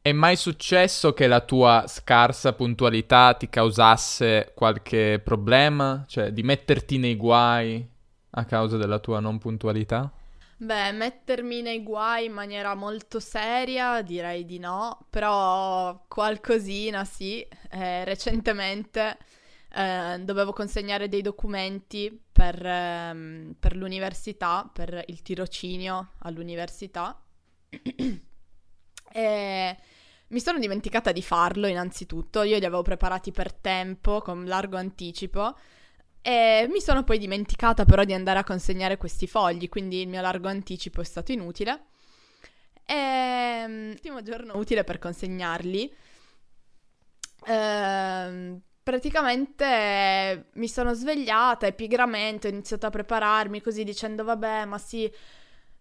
È 0.00 0.12
mai 0.12 0.36
successo 0.36 1.12
che 1.12 1.26
la 1.26 1.40
tua 1.40 1.84
scarsa 1.86 2.54
puntualità 2.54 3.34
ti 3.34 3.50
causasse 3.50 4.52
qualche 4.54 5.20
problema? 5.22 6.04
Cioè, 6.08 6.32
di 6.32 6.42
metterti 6.42 6.96
nei 6.96 7.16
guai 7.16 7.86
a 8.30 8.44
causa 8.44 8.78
della 8.78 9.00
tua 9.00 9.20
non 9.20 9.38
puntualità? 9.38 10.10
Beh, 10.60 10.90
mettermi 10.90 11.62
nei 11.62 11.84
guai 11.84 12.24
in 12.26 12.32
maniera 12.32 12.74
molto 12.74 13.20
seria 13.20 14.02
direi 14.02 14.44
di 14.44 14.58
no, 14.58 15.06
però 15.08 16.04
qualcosina 16.08 17.04
sì. 17.04 17.46
Eh, 17.70 18.04
recentemente 18.04 19.16
eh, 19.72 20.18
dovevo 20.20 20.52
consegnare 20.52 21.08
dei 21.08 21.22
documenti 21.22 22.20
per, 22.32 22.60
ehm, 22.64 23.54
per 23.58 23.76
l'università, 23.76 24.68
per 24.72 25.04
il 25.06 25.22
tirocinio 25.22 26.14
all'università. 26.20 27.20
e 29.12 29.76
mi 30.28 30.40
sono 30.40 30.58
dimenticata 30.58 31.12
di 31.12 31.22
farlo 31.22 31.66
innanzitutto, 31.68 32.42
io 32.42 32.58
li 32.58 32.64
avevo 32.64 32.82
preparati 32.82 33.30
per 33.32 33.52
tempo, 33.52 34.20
con 34.22 34.44
largo 34.44 34.76
anticipo. 34.76 35.56
E 36.22 36.66
mi 36.70 36.80
sono 36.80 37.04
poi 37.04 37.18
dimenticata 37.18 37.84
però 37.84 38.04
di 38.04 38.12
andare 38.12 38.38
a 38.38 38.44
consegnare 38.44 38.96
questi 38.98 39.26
fogli, 39.26 39.68
quindi 39.68 40.00
il 40.02 40.08
mio 40.08 40.20
largo 40.20 40.48
anticipo 40.48 41.00
è 41.00 41.04
stato 41.04 41.32
inutile. 41.32 41.86
E 42.86 43.64
l'ultimo 43.68 44.22
giorno 44.22 44.56
utile 44.56 44.84
per 44.84 44.98
consegnarli. 44.98 45.92
ehm, 47.46 48.60
praticamente 48.82 50.50
mi 50.54 50.68
sono 50.68 50.94
svegliata 50.94 51.66
e 51.66 51.74
ho 51.78 52.48
iniziato 52.48 52.86
a 52.86 52.90
prepararmi 52.90 53.60
così 53.60 53.84
dicendo 53.84 54.24
vabbè 54.24 54.64
ma 54.64 54.78
sì 54.78 55.10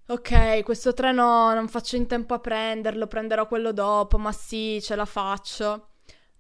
ok 0.08 0.64
questo 0.64 0.94
treno 0.94 1.54
non 1.54 1.68
faccio 1.70 1.96
in 1.96 2.08
tempo 2.08 2.34
a 2.34 2.40
prenderlo 2.40 3.08
prenderò 3.08 3.48
quello 3.48 3.72
dopo 3.72 4.18
ma 4.18 4.32
sì 4.32 4.80
ce 4.82 4.96
la 4.96 5.06
faccio 5.06 5.90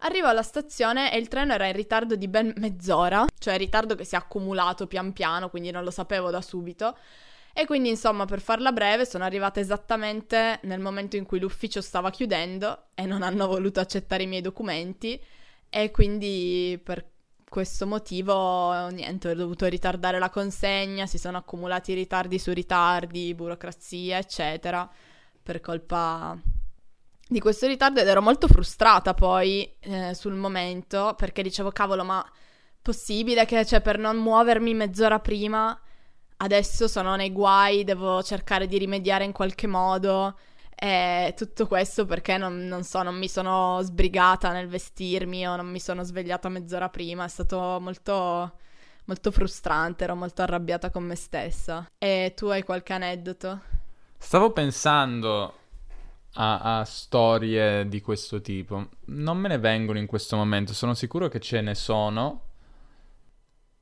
Arrivo 0.01 0.27
alla 0.27 0.43
stazione 0.43 1.11
e 1.11 1.17
il 1.17 1.27
treno 1.27 1.53
era 1.53 1.65
in 1.65 1.73
ritardo 1.73 2.15
di 2.15 2.27
ben 2.27 2.53
mezz'ora, 2.57 3.25
cioè 3.39 3.57
ritardo 3.57 3.95
che 3.95 4.03
si 4.03 4.13
è 4.15 4.17
accumulato 4.17 4.85
pian 4.85 5.11
piano, 5.11 5.49
quindi 5.49 5.71
non 5.71 5.83
lo 5.83 5.91
sapevo 5.91 6.29
da 6.29 6.41
subito. 6.41 6.95
E 7.51 7.65
quindi, 7.65 7.89
insomma, 7.89 8.25
per 8.25 8.39
farla 8.39 8.71
breve, 8.71 9.03
sono 9.07 9.23
arrivata 9.23 9.59
esattamente 9.59 10.59
nel 10.63 10.79
momento 10.79 11.15
in 11.15 11.25
cui 11.25 11.39
l'ufficio 11.39 11.81
stava 11.81 12.11
chiudendo 12.11 12.89
e 12.93 13.07
non 13.07 13.23
hanno 13.23 13.47
voluto 13.47 13.79
accettare 13.79 14.23
i 14.23 14.27
miei 14.27 14.41
documenti. 14.41 15.19
E 15.67 15.89
quindi 15.89 16.79
per 16.83 17.03
questo 17.49 17.87
motivo, 17.87 18.89
niente, 18.89 19.29
ho 19.29 19.33
dovuto 19.33 19.65
ritardare 19.65 20.19
la 20.19 20.29
consegna, 20.29 21.07
si 21.07 21.17
sono 21.17 21.37
accumulati 21.37 21.95
ritardi 21.95 22.37
su 22.37 22.51
ritardi, 22.53 23.33
burocrazia, 23.33 24.19
eccetera, 24.19 24.87
per 25.41 25.59
colpa 25.59 26.37
di 27.27 27.39
questo 27.39 27.67
ritardo 27.67 27.99
ed 27.99 28.07
ero 28.07 28.21
molto 28.21 28.47
frustrata 28.47 29.13
poi 29.13 29.69
eh, 29.79 30.13
sul 30.13 30.33
momento 30.33 31.13
perché 31.17 31.41
dicevo 31.41 31.71
cavolo 31.71 32.03
ma 32.03 32.25
possibile 32.81 33.45
che 33.45 33.65
cioè, 33.65 33.81
per 33.81 33.97
non 33.97 34.17
muovermi 34.17 34.73
mezz'ora 34.73 35.19
prima 35.19 35.77
adesso 36.37 36.87
sono 36.87 37.15
nei 37.15 37.31
guai, 37.31 37.83
devo 37.83 38.21
cercare 38.23 38.67
di 38.67 38.77
rimediare 38.77 39.23
in 39.23 39.31
qualche 39.31 39.67
modo 39.67 40.37
e 40.75 41.33
tutto 41.35 41.65
questo 41.65 42.05
perché 42.05 42.37
non, 42.37 42.65
non 42.67 42.83
so, 42.83 43.01
non 43.01 43.17
mi 43.17 43.27
sono 43.27 43.79
sbrigata 43.81 44.51
nel 44.51 44.67
vestirmi 44.67 45.47
o 45.47 45.55
non 45.55 45.67
mi 45.67 45.79
sono 45.79 46.03
svegliata 46.03 46.49
mezz'ora 46.49 46.89
prima, 46.89 47.25
è 47.25 47.29
stato 47.29 47.79
molto 47.81 48.53
molto 49.07 49.31
frustrante, 49.31 50.03
ero 50.03 50.15
molto 50.15 50.41
arrabbiata 50.41 50.89
con 50.89 51.03
me 51.03 51.15
stessa. 51.15 51.89
E 51.97 52.33
tu 52.35 52.47
hai 52.47 52.63
qualche 52.63 52.93
aneddoto? 52.93 53.61
Stavo 54.17 54.51
pensando 54.51 55.53
a, 56.33 56.79
a, 56.79 56.83
storie 56.85 57.87
di 57.87 58.01
questo 58.01 58.41
tipo. 58.41 58.89
Non 59.05 59.37
me 59.37 59.47
ne 59.47 59.57
vengono 59.57 59.99
in 59.99 60.05
questo 60.05 60.35
momento, 60.35 60.73
sono 60.73 60.93
sicuro 60.93 61.27
che 61.27 61.39
ce 61.39 61.61
ne 61.61 61.75
sono. 61.75 62.43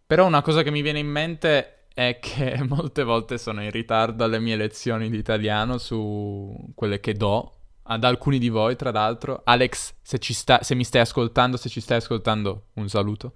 Però 0.07 0.25
una 0.25 0.41
cosa 0.41 0.61
che 0.61 0.71
mi 0.71 0.81
viene 0.81 0.99
in 0.99 1.07
mente 1.07 1.87
è 1.93 2.19
che 2.21 2.61
molte 2.67 3.03
volte 3.03 3.37
sono 3.37 3.63
in 3.63 3.71
ritardo 3.71 4.23
alle 4.23 4.39
mie 4.39 4.55
lezioni 4.55 5.09
di 5.09 5.17
italiano 5.17 5.77
su 5.77 6.71
quelle 6.75 6.99
che 6.99 7.13
do 7.13 7.51
ad 7.87 8.03
alcuni 8.03 8.39
di 8.39 8.49
voi, 8.49 8.75
tra 8.75 8.91
l'altro. 8.91 9.41
Alex, 9.43 9.95
se, 10.01 10.19
sta- 10.21 10.63
se 10.63 10.75
mi 10.75 10.83
stai 10.83 11.01
ascoltando, 11.01 11.57
se 11.57 11.69
ci 11.69 11.81
stai 11.81 11.97
ascoltando, 11.97 12.67
un 12.73 12.89
saluto. 12.89 13.35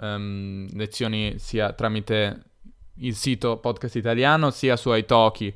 Um, 0.00 0.68
lezioni 0.74 1.38
sia 1.38 1.72
tramite 1.72 2.44
il 3.00 3.14
sito 3.14 3.58
podcast 3.58 3.96
italiano, 3.96 4.50
sia 4.50 4.76
su 4.76 4.92
Italki 4.92 5.54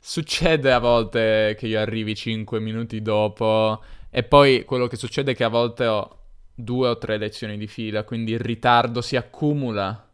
Succede 0.00 0.72
a 0.72 0.78
volte 0.78 1.56
che 1.58 1.66
io 1.66 1.80
arrivi 1.80 2.14
5 2.14 2.60
minuti 2.60 3.02
dopo 3.02 3.82
e 4.10 4.22
poi 4.22 4.64
quello 4.64 4.86
che 4.86 4.96
succede 4.96 5.32
è 5.32 5.34
che 5.34 5.44
a 5.44 5.48
volte 5.48 5.86
ho 5.86 6.16
due 6.54 6.88
o 6.88 6.98
tre 6.98 7.18
lezioni 7.18 7.56
di 7.58 7.66
fila, 7.66 8.04
quindi 8.04 8.32
il 8.32 8.40
ritardo 8.40 9.00
si 9.00 9.16
accumula 9.16 10.08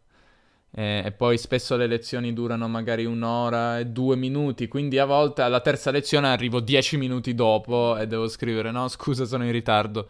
e, 0.71 1.03
e 1.05 1.11
poi 1.11 1.37
spesso 1.37 1.77
le 1.77 1.87
lezioni 1.87 2.33
durano 2.33 2.67
magari 2.67 3.05
un'ora 3.05 3.79
e 3.79 3.85
due 3.87 4.15
minuti, 4.15 4.67
quindi 4.67 4.99
a 4.99 5.05
volte 5.05 5.41
alla 5.41 5.61
terza 5.61 5.89
lezione 5.91 6.27
arrivo 6.27 6.59
10 6.59 6.97
minuti 6.97 7.33
dopo 7.33 7.97
e 7.97 8.05
devo 8.05 8.27
scrivere 8.27 8.71
no 8.71 8.87
scusa 8.89 9.25
sono 9.25 9.45
in 9.45 9.51
ritardo. 9.51 10.09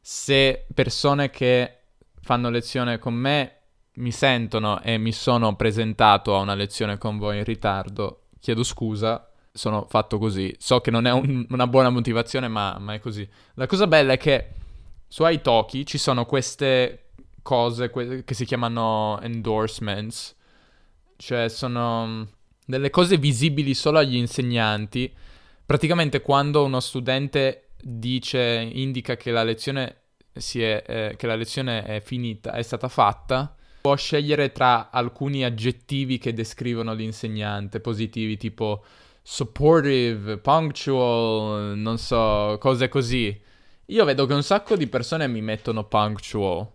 Se 0.00 0.66
persone 0.74 1.30
che 1.30 1.76
fanno 2.20 2.50
lezione 2.50 2.98
con 2.98 3.14
me 3.14 3.54
mi 3.94 4.10
sentono 4.12 4.82
e 4.82 4.98
mi 4.98 5.12
sono 5.12 5.54
presentato 5.56 6.34
a 6.34 6.40
una 6.40 6.54
lezione 6.54 6.98
con 6.98 7.16
voi 7.18 7.38
in 7.38 7.44
ritardo, 7.44 8.19
chiedo 8.40 8.62
scusa, 8.62 9.30
sono 9.52 9.86
fatto 9.88 10.18
così. 10.18 10.54
So 10.58 10.80
che 10.80 10.90
non 10.90 11.06
è 11.06 11.12
un, 11.12 11.46
una 11.50 11.66
buona 11.66 11.90
motivazione, 11.90 12.48
ma, 12.48 12.78
ma, 12.78 12.94
è 12.94 12.98
così. 12.98 13.28
La 13.54 13.66
cosa 13.66 13.86
bella 13.86 14.14
è 14.14 14.16
che 14.16 14.50
su 15.06 15.26
Italki 15.26 15.86
ci 15.86 15.98
sono 15.98 16.24
queste 16.26 17.10
cose 17.42 17.90
que- 17.90 18.24
che 18.24 18.34
si 18.34 18.44
chiamano 18.44 19.18
endorsements, 19.20 20.36
cioè 21.16 21.48
sono 21.48 22.28
delle 22.64 22.90
cose 22.90 23.18
visibili 23.18 23.74
solo 23.74 23.98
agli 23.98 24.16
insegnanti. 24.16 25.12
Praticamente 25.66 26.20
quando 26.20 26.64
uno 26.64 26.80
studente 26.80 27.70
dice, 27.82 28.68
indica 28.72 29.16
che 29.16 29.30
la 29.30 29.42
lezione, 29.42 30.02
è, 30.32 30.82
eh, 30.86 31.14
che 31.16 31.26
la 31.26 31.36
lezione 31.36 31.84
è 31.84 32.00
finita, 32.00 32.52
è 32.52 32.62
stata 32.62 32.88
fatta, 32.88 33.54
può 33.80 33.96
scegliere 33.96 34.52
tra 34.52 34.90
alcuni 34.90 35.44
aggettivi 35.44 36.18
che 36.18 36.32
descrivono 36.32 36.92
l'insegnante, 36.94 37.80
positivi, 37.80 38.36
tipo 38.36 38.84
supportive, 39.22 40.38
punctual, 40.38 41.76
non 41.76 41.98
so, 41.98 42.56
cose 42.60 42.88
così. 42.88 43.40
Io 43.86 44.04
vedo 44.04 44.26
che 44.26 44.34
un 44.34 44.42
sacco 44.42 44.76
di 44.76 44.86
persone 44.86 45.26
mi 45.28 45.40
mettono 45.40 45.84
punctual. 45.84 46.68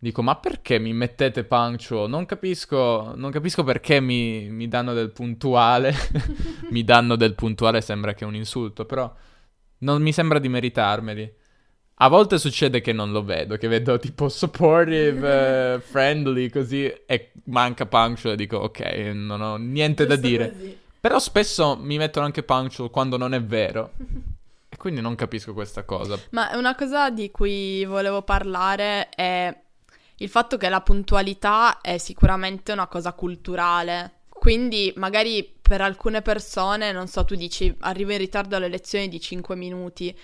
Dico, 0.00 0.22
ma 0.22 0.36
perché 0.36 0.78
mi 0.78 0.92
mettete 0.92 1.44
punctual? 1.44 2.08
Non 2.08 2.24
capisco, 2.26 3.12
non 3.16 3.30
capisco 3.30 3.64
perché 3.64 4.00
mi, 4.00 4.48
mi 4.48 4.68
danno 4.68 4.92
del 4.92 5.10
puntuale. 5.10 5.92
mi 6.70 6.84
danno 6.84 7.16
del 7.16 7.34
puntuale 7.34 7.80
sembra 7.80 8.14
che 8.14 8.24
è 8.24 8.26
un 8.26 8.34
insulto, 8.34 8.84
però 8.84 9.12
non 9.78 10.02
mi 10.02 10.12
sembra 10.12 10.38
di 10.38 10.48
meritarmeli. 10.48 11.34
A 12.00 12.08
volte 12.08 12.38
succede 12.38 12.80
che 12.80 12.92
non 12.92 13.10
lo 13.10 13.24
vedo, 13.24 13.56
che 13.56 13.66
vedo 13.66 13.98
tipo 13.98 14.28
supportive, 14.28 15.74
uh, 15.74 15.80
friendly, 15.82 16.48
così, 16.48 16.84
e 17.06 17.32
manca 17.44 17.86
punctual 17.86 18.34
e 18.34 18.36
dico 18.36 18.58
ok, 18.58 18.80
non 19.12 19.40
ho 19.40 19.56
niente 19.56 20.06
Giusto 20.06 20.20
da 20.20 20.28
dire. 20.28 20.52
Così. 20.52 20.78
Però 21.00 21.18
spesso 21.18 21.76
mi 21.80 21.96
mettono 21.96 22.26
anche 22.26 22.44
punctual 22.44 22.90
quando 22.90 23.16
non 23.16 23.34
è 23.34 23.42
vero. 23.42 23.92
e 24.68 24.76
quindi 24.76 25.00
non 25.00 25.16
capisco 25.16 25.52
questa 25.52 25.82
cosa. 25.82 26.16
Ma 26.30 26.50
una 26.54 26.76
cosa 26.76 27.10
di 27.10 27.30
cui 27.32 27.84
volevo 27.84 28.22
parlare 28.22 29.08
è 29.08 29.56
il 30.20 30.28
fatto 30.28 30.56
che 30.56 30.68
la 30.68 30.80
puntualità 30.80 31.80
è 31.80 31.98
sicuramente 31.98 32.70
una 32.70 32.86
cosa 32.86 33.12
culturale. 33.12 34.12
Quindi 34.28 34.92
magari 34.96 35.52
per 35.60 35.80
alcune 35.80 36.22
persone, 36.22 36.92
non 36.92 37.08
so, 37.08 37.24
tu 37.24 37.34
dici 37.34 37.74
arrivo 37.80 38.12
in 38.12 38.18
ritardo 38.18 38.54
alle 38.54 38.68
lezioni 38.68 39.08
di 39.08 39.20
5 39.20 39.56
minuti 39.56 40.16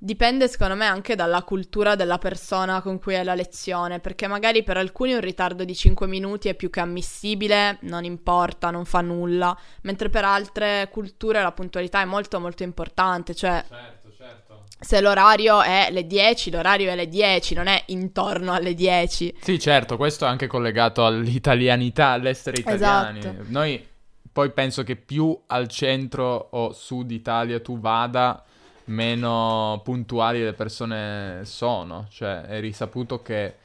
Dipende 0.00 0.46
secondo 0.46 0.76
me 0.76 0.86
anche 0.86 1.16
dalla 1.16 1.42
cultura 1.42 1.96
della 1.96 2.18
persona 2.18 2.80
con 2.82 3.00
cui 3.00 3.16
hai 3.16 3.24
la 3.24 3.34
lezione, 3.34 3.98
perché 3.98 4.28
magari 4.28 4.62
per 4.62 4.76
alcuni 4.76 5.12
un 5.12 5.20
ritardo 5.20 5.64
di 5.64 5.74
5 5.74 6.06
minuti 6.06 6.48
è 6.48 6.54
più 6.54 6.70
che 6.70 6.78
ammissibile, 6.78 7.78
non 7.80 8.04
importa, 8.04 8.70
non 8.70 8.84
fa 8.84 9.00
nulla, 9.00 9.58
mentre 9.82 10.08
per 10.08 10.24
altre 10.24 10.88
culture 10.92 11.42
la 11.42 11.50
puntualità 11.50 12.00
è 12.00 12.04
molto 12.04 12.38
molto 12.38 12.62
importante, 12.62 13.34
cioè 13.34 13.64
certo, 13.68 14.12
certo. 14.16 14.64
se 14.78 15.00
l'orario 15.00 15.62
è 15.62 15.88
le 15.90 16.06
10, 16.06 16.52
l'orario 16.52 16.92
è 16.92 16.94
le 16.94 17.08
10, 17.08 17.54
non 17.54 17.66
è 17.66 17.82
intorno 17.86 18.52
alle 18.52 18.74
10. 18.74 19.38
Sì, 19.40 19.58
certo, 19.58 19.96
questo 19.96 20.26
è 20.26 20.28
anche 20.28 20.46
collegato 20.46 21.04
all'italianità, 21.04 22.10
all'essere 22.10 22.60
italiani. 22.60 23.18
Esatto. 23.18 23.44
Noi 23.48 23.84
poi 24.30 24.52
penso 24.52 24.84
che 24.84 24.94
più 24.94 25.36
al 25.48 25.66
centro 25.66 26.50
o 26.52 26.72
sud 26.72 27.10
Italia 27.10 27.58
tu 27.58 27.80
vada 27.80 28.44
meno 28.88 29.80
puntuali 29.84 30.42
le 30.42 30.52
persone 30.52 31.44
sono. 31.44 32.06
Cioè, 32.10 32.42
è 32.42 32.60
risaputo 32.60 33.22
che 33.22 33.56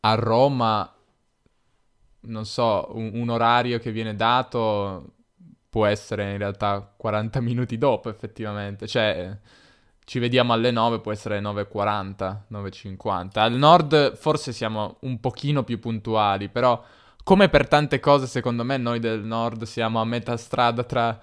a 0.00 0.14
Roma, 0.14 0.92
non 2.20 2.44
so, 2.44 2.88
un, 2.92 3.10
un, 3.14 3.28
orario 3.28 3.78
che 3.78 3.92
viene 3.92 4.16
dato 4.16 5.14
può 5.68 5.86
essere 5.86 6.32
in 6.32 6.38
realtà 6.38 6.92
40 6.96 7.40
minuti 7.42 7.78
dopo, 7.78 8.08
effettivamente. 8.08 8.86
Cioè, 8.86 9.36
ci 10.04 10.18
vediamo 10.18 10.52
alle 10.52 10.70
9, 10.70 11.00
può 11.00 11.12
essere 11.12 11.40
9.40, 11.40 12.36
9.50. 12.50 13.38
Al 13.38 13.52
nord 13.52 14.16
forse 14.16 14.52
siamo 14.52 14.96
un 15.00 15.20
pochino 15.20 15.62
più 15.62 15.78
puntuali, 15.78 16.48
però 16.48 16.82
come 17.22 17.48
per 17.48 17.68
tante 17.68 18.00
cose, 18.00 18.26
secondo 18.26 18.64
me, 18.64 18.76
noi 18.76 18.98
del 18.98 19.22
nord 19.22 19.62
siamo 19.64 20.00
a 20.00 20.04
metà 20.04 20.36
strada 20.36 20.82
tra 20.82 21.18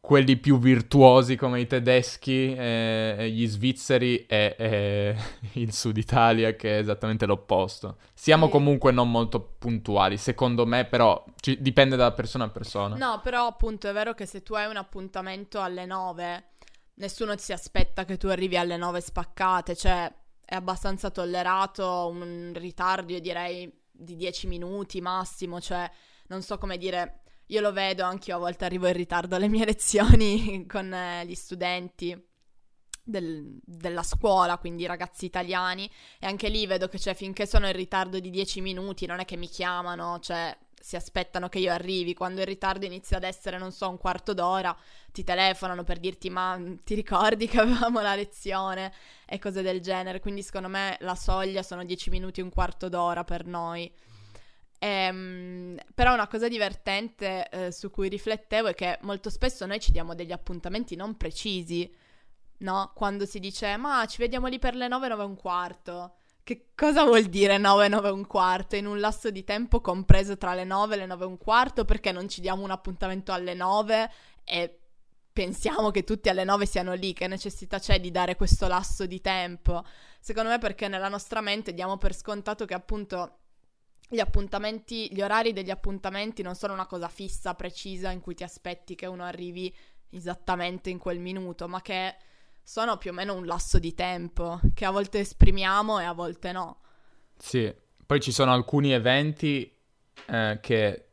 quelli 0.00 0.36
più 0.36 0.58
virtuosi 0.58 1.36
come 1.36 1.60
i 1.60 1.66
tedeschi, 1.66 2.54
eh, 2.54 3.28
gli 3.30 3.46
svizzeri 3.46 4.24
e, 4.26 4.54
e, 4.56 5.16
il 5.54 5.72
sud 5.72 5.96
Italia 5.96 6.54
che 6.54 6.76
è 6.76 6.80
esattamente 6.80 7.26
l'opposto. 7.26 7.98
Siamo 8.14 8.46
sì. 8.46 8.52
comunque 8.52 8.92
non 8.92 9.10
molto 9.10 9.56
puntuali, 9.58 10.16
secondo 10.16 10.64
me, 10.66 10.84
però 10.84 11.22
ci, 11.40 11.60
dipende 11.60 11.96
da 11.96 12.12
persona 12.12 12.44
a 12.44 12.48
persona. 12.48 12.96
No, 12.96 13.20
però 13.22 13.46
appunto 13.46 13.88
è 13.88 13.92
vero 13.92 14.14
che 14.14 14.26
se 14.26 14.42
tu 14.42 14.54
hai 14.54 14.68
un 14.68 14.76
appuntamento 14.76 15.60
alle 15.60 15.84
9, 15.84 16.44
nessuno 16.94 17.36
si 17.36 17.52
aspetta 17.52 18.04
che 18.04 18.16
tu 18.16 18.28
arrivi 18.28 18.56
alle 18.56 18.76
9 18.76 19.00
spaccate, 19.00 19.76
cioè 19.76 20.10
è 20.44 20.54
abbastanza 20.54 21.10
tollerato 21.10 22.08
un 22.10 22.52
ritardo, 22.54 23.12
io 23.12 23.20
direi 23.20 23.70
di 23.90 24.16
10 24.16 24.46
minuti 24.46 25.00
massimo, 25.00 25.60
cioè 25.60 25.90
non 26.28 26.40
so 26.40 26.56
come 26.56 26.78
dire 26.78 27.24
io 27.48 27.60
lo 27.60 27.72
vedo, 27.72 28.04
anche 28.04 28.30
io 28.30 28.36
a 28.36 28.40
volte 28.40 28.64
arrivo 28.64 28.86
in 28.86 28.94
ritardo 28.94 29.36
alle 29.36 29.48
mie 29.48 29.64
lezioni 29.66 30.66
con 30.66 30.92
eh, 30.92 31.24
gli 31.26 31.34
studenti. 31.34 32.26
Del, 33.08 33.58
della 33.64 34.02
scuola, 34.02 34.58
quindi 34.58 34.82
i 34.82 34.86
ragazzi 34.86 35.24
italiani, 35.24 35.90
e 36.18 36.26
anche 36.26 36.50
lì 36.50 36.66
vedo 36.66 36.88
che 36.88 36.98
cioè, 36.98 37.14
finché 37.14 37.46
sono 37.46 37.66
in 37.66 37.72
ritardo 37.72 38.20
di 38.20 38.28
10 38.28 38.60
minuti 38.60 39.06
non 39.06 39.18
è 39.18 39.24
che 39.24 39.36
mi 39.36 39.48
chiamano, 39.48 40.18
cioè 40.20 40.54
si 40.80 40.96
aspettano 40.96 41.48
che 41.48 41.58
io 41.58 41.72
arrivi, 41.72 42.14
quando 42.14 42.40
il 42.40 42.46
ritardo 42.46 42.84
inizia 42.86 43.16
ad 43.16 43.24
essere, 43.24 43.58
non 43.58 43.72
so, 43.72 43.88
un 43.88 43.98
quarto 43.98 44.34
d'ora, 44.34 44.76
ti 45.12 45.24
telefonano 45.24 45.84
per 45.84 45.98
dirti 45.98 46.30
ma 46.30 46.56
mm, 46.56 46.74
ti 46.84 46.94
ricordi 46.94 47.46
che 47.48 47.60
avevamo 47.60 48.00
la 48.00 48.14
lezione 48.14 48.92
e 49.26 49.38
cose 49.38 49.62
del 49.62 49.80
genere, 49.80 50.20
quindi 50.20 50.42
secondo 50.42 50.68
me 50.68 50.96
la 51.00 51.14
soglia 51.14 51.62
sono 51.62 51.84
10 51.84 52.10
minuti, 52.10 52.40
un 52.40 52.50
quarto 52.50 52.88
d'ora 52.88 53.24
per 53.24 53.46
noi. 53.46 53.90
Ehm, 54.78 55.76
però 55.94 56.14
una 56.14 56.28
cosa 56.28 56.48
divertente 56.48 57.48
eh, 57.48 57.72
su 57.72 57.90
cui 57.90 58.08
riflettevo 58.08 58.68
è 58.68 58.74
che 58.74 58.98
molto 59.02 59.28
spesso 59.28 59.66
noi 59.66 59.80
ci 59.80 59.90
diamo 59.90 60.14
degli 60.14 60.32
appuntamenti 60.32 60.94
non 60.94 61.16
precisi, 61.16 61.92
no? 62.58 62.92
Quando 62.94 63.26
si 63.26 63.40
dice 63.40 63.76
ma 63.76 64.06
ci 64.06 64.18
vediamo 64.18 64.46
lì 64.46 64.58
per 64.58 64.74
le 64.74 64.88
9, 64.88 65.08
9 65.08 65.22
e 65.22 65.26
un 65.26 65.36
quarto. 65.36 66.12
Che 66.44 66.70
cosa 66.74 67.04
vuol 67.04 67.24
dire 67.24 67.58
9, 67.58 67.88
9 67.88 68.08
e 68.08 68.10
un 68.12 68.26
quarto? 68.26 68.76
In 68.76 68.86
un 68.86 69.00
lasso 69.00 69.30
di 69.30 69.44
tempo 69.44 69.80
compreso 69.80 70.38
tra 70.38 70.54
le 70.54 70.64
9 70.64 70.94
e 70.94 70.98
le 70.98 71.06
9 71.06 71.24
e 71.24 71.26
un 71.26 71.38
quarto? 71.38 71.84
Perché 71.84 72.12
non 72.12 72.28
ci 72.28 72.40
diamo 72.40 72.62
un 72.62 72.70
appuntamento 72.70 73.32
alle 73.32 73.54
9 73.54 74.10
e 74.44 74.78
pensiamo 75.32 75.90
che 75.90 76.04
tutti 76.04 76.28
alle 76.30 76.44
9 76.44 76.66
siano 76.66 76.94
lì? 76.94 77.12
Che 77.12 77.26
necessità 77.26 77.78
c'è 77.78 78.00
di 78.00 78.10
dare 78.10 78.36
questo 78.36 78.66
lasso 78.66 79.06
di 79.06 79.20
tempo? 79.20 79.84
Secondo 80.20 80.48
me 80.50 80.58
perché 80.58 80.88
nella 80.88 81.08
nostra 81.08 81.40
mente 81.40 81.74
diamo 81.74 81.98
per 81.98 82.14
scontato 82.14 82.64
che 82.64 82.74
appunto 82.74 83.38
gli 84.08 84.20
appuntamenti, 84.20 85.12
gli 85.12 85.20
orari 85.20 85.52
degli 85.52 85.70
appuntamenti 85.70 86.42
non 86.42 86.54
sono 86.54 86.72
una 86.72 86.86
cosa 86.86 87.08
fissa, 87.08 87.54
precisa, 87.54 88.10
in 88.10 88.20
cui 88.20 88.34
ti 88.34 88.42
aspetti 88.42 88.94
che 88.94 89.06
uno 89.06 89.24
arrivi 89.24 89.74
esattamente 90.10 90.88
in 90.88 90.98
quel 90.98 91.18
minuto, 91.18 91.68
ma 91.68 91.82
che 91.82 92.16
sono 92.62 92.96
più 92.96 93.10
o 93.10 93.14
meno 93.14 93.34
un 93.34 93.46
lasso 93.46 93.78
di 93.78 93.94
tempo 93.94 94.60
che 94.74 94.84
a 94.84 94.90
volte 94.90 95.20
esprimiamo 95.20 96.00
e 96.00 96.04
a 96.04 96.12
volte 96.12 96.52
no. 96.52 96.80
Sì, 97.36 97.72
poi 98.04 98.20
ci 98.20 98.32
sono 98.32 98.52
alcuni 98.52 98.92
eventi 98.92 99.70
eh, 100.26 100.58
che, 100.60 101.07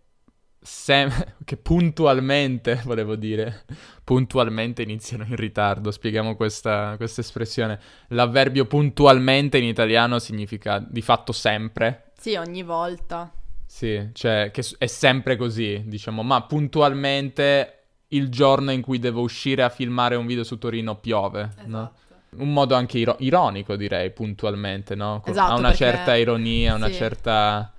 sem- 0.66 1.12
che 1.46 1.58
puntualmente, 1.58 2.82
volevo 2.86 3.16
dire, 3.16 3.64
puntualmente 4.04 4.82
iniziano 4.82 5.24
in 5.24 5.36
ritardo. 5.36 5.92
Spieghiamo 5.92 6.36
questa, 6.36 6.96
questa 6.98 7.22
espressione. 7.22 7.80
L'avverbio 8.10 8.66
puntualmente 8.66 9.58
in 9.58 9.66
italiano 9.66 10.20
significa 10.20 10.80
di 10.80 11.02
fatto 11.02 11.32
sempre. 11.32 12.12
Sì, 12.18 12.36
ogni 12.36 12.64
volta. 12.64 13.32
Sì, 13.66 14.10
cioè 14.14 14.52
che 14.52 14.64
è 14.78 14.88
sempre 14.88 15.36
così, 15.38 15.84
diciamo, 15.86 16.24
ma 16.24 16.42
puntualmente 16.44 17.72
il 18.10 18.30
giorno 18.30 18.72
in 18.72 18.82
cui 18.82 19.00
devo 19.00 19.22
uscire 19.22 19.64
a 19.64 19.70
filmare 19.70 20.16
un 20.16 20.26
video 20.26 20.44
su 20.44 20.58
Torino 20.58 20.96
piove, 20.96 21.50
esatto. 21.52 21.68
no? 21.68 21.94
Un 22.38 22.52
modo 22.52 22.76
anche 22.76 22.98
iro- 22.98 23.16
ironico, 23.20 23.76
direi, 23.76 24.12
puntualmente, 24.12 24.94
no? 24.96 25.24
Esatto, 25.26 25.54
ha 25.54 25.58
una 25.58 25.70
perché... 25.70 25.86
certa 25.86 26.16
ironia, 26.16 26.76
una 26.76 26.88
sì. 26.88 26.94
certa... 26.94 27.74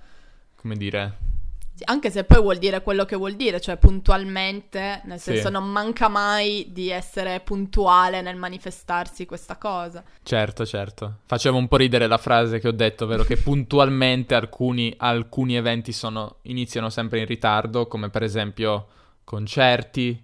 come 0.55 0.75
dire... 0.75 1.25
Sì, 1.77 1.83
anche 1.85 2.09
se 2.09 2.23
poi 2.23 2.41
vuol 2.41 2.57
dire 2.57 2.81
quello 2.81 3.05
che 3.05 3.15
vuol 3.15 3.33
dire, 3.35 3.61
cioè 3.61 3.77
puntualmente, 3.77 5.01
nel 5.05 5.19
senso 5.19 5.45
Sì. 5.45 5.51
non 5.51 5.69
manca 5.69 6.07
mai 6.07 6.69
di 6.71 6.89
essere 6.89 7.39
puntuale 7.39 8.21
nel 8.21 8.35
manifestarsi 8.35 9.27
questa 9.27 9.57
cosa. 9.57 10.03
Certo, 10.23 10.65
certo. 10.65 11.17
Faceva 11.27 11.55
un 11.55 11.67
po' 11.67 11.77
ridere 11.77 12.07
la 12.07 12.17
frase 12.17 12.57
che 12.57 12.67
ho 12.67 12.71
detto, 12.71 13.03
ovvero 13.03 13.23
che 13.23 13.37
puntualmente 13.37 14.33
alcuni, 14.33 14.91
alcuni 14.97 15.55
eventi 15.55 15.91
sono, 15.91 16.37
iniziano 16.43 16.89
sempre 16.89 17.19
in 17.19 17.27
ritardo, 17.27 17.85
come 17.85 18.09
per 18.09 18.23
esempio 18.23 18.87
concerti, 19.23 20.23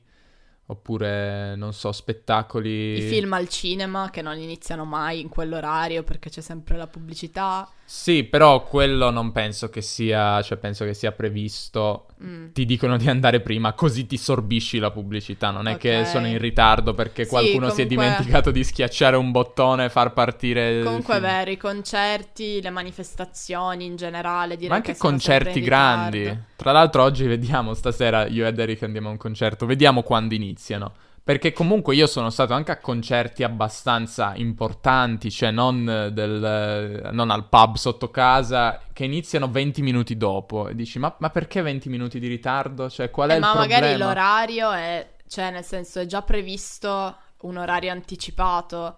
oppure, 0.65 1.55
non 1.55 1.73
so, 1.73 1.91
spettacoli... 1.91 2.97
I 2.97 3.01
film 3.01 3.33
al 3.33 3.47
cinema 3.49 4.09
che 4.09 4.21
non 4.21 4.37
iniziano 4.37 4.85
mai 4.85 5.19
in 5.19 5.29
quell'orario 5.29 6.03
perché 6.03 6.29
c'è 6.29 6.41
sempre 6.41 6.77
la 6.77 6.87
pubblicità. 6.87 7.69
Sì, 7.85 8.23
però 8.23 8.63
quello 8.63 9.11
non 9.11 9.31
penso 9.31 9.69
che 9.69 9.81
sia, 9.81 10.41
cioè 10.41 10.57
penso 10.57 10.83
che 10.85 10.93
sia 10.93 11.11
previsto. 11.11 12.07
Mm. 12.23 12.47
Ti 12.53 12.65
dicono 12.65 12.97
di 12.97 13.07
andare 13.09 13.41
prima, 13.41 13.73
così 13.73 14.07
ti 14.07 14.17
sorbisci 14.17 14.79
la 14.79 14.89
pubblicità. 14.89 15.51
Non 15.51 15.67
è 15.67 15.77
che 15.77 15.99
Ok. 15.99 16.07
sono 16.07 16.25
in 16.25 16.39
ritardo 16.39 16.93
perché 16.93 17.25
Sì, 17.25 17.29
qualcuno 17.29 17.69
si 17.69 17.81
è 17.81 17.85
comunque- 17.85 17.87
dimenticato 17.87 18.49
di 18.51 18.63
schiacciare 18.63 19.15
un 19.17 19.29
bottone 19.31 19.85
e 19.85 19.89
far 19.89 20.13
partire. 20.13 20.81
Comunque 20.81 21.19
vero, 21.19 21.51
i 21.51 21.57
concerti, 21.57 22.61
le 22.61 22.69
manifestazioni 22.71 23.85
in 23.85 23.95
generale, 23.95 24.55
direi 24.55 24.69
Ma 24.69 24.75
anche 24.75 24.93
che 24.93 24.97
concerti 24.97 25.59
grandi. 25.61 26.51
Tra 26.55 26.71
l'altro, 26.71 27.03
oggi 27.03 27.27
vediamo, 27.27 27.73
stasera 27.73 28.25
io 28.25 28.47
e 28.47 28.53
Derek 28.53 28.81
andiamo 28.83 29.09
a 29.09 29.11
un 29.11 29.17
concerto. 29.17 29.65
Vediamo 29.65 30.01
quando 30.01 30.33
iniziano. 30.53 30.93
Perché 31.23 31.53
comunque 31.53 31.95
io 31.95 32.05
sono 32.05 32.29
stato 32.29 32.53
anche 32.53 32.71
a 32.71 32.79
concerti 32.79 33.43
abbastanza 33.43 34.33
importanti, 34.35 35.31
cioè 35.31 35.51
non, 35.51 35.85
del, 36.11 37.09
non 37.13 37.29
al 37.31 37.47
pub 37.47 37.75
sotto 37.75 38.09
casa, 38.11 38.81
che 38.91 39.05
iniziano 39.05 39.49
20 39.49 39.81
minuti 39.81 40.17
dopo. 40.17 40.67
E 40.67 40.75
dici, 40.75 40.99
ma, 40.99 41.15
ma 41.19 41.29
perché 41.29 41.61
20 41.61 41.87
minuti 41.87 42.19
di 42.19 42.27
ritardo? 42.27 42.89
Cioè, 42.89 43.09
qual 43.09 43.29
è 43.29 43.35
Eh, 43.35 43.37
il 43.37 43.45
ma 43.45 43.51
problema? 43.51 43.87
magari 43.87 43.97
l'orario 43.97 44.71
è, 44.71 45.15
cioè 45.27 45.51
nel 45.51 45.63
senso 45.63 45.99
è 45.99 46.05
già 46.05 46.21
previsto 46.21 47.17
un 47.41 47.57
orario 47.57 47.91
anticipato, 47.91 48.97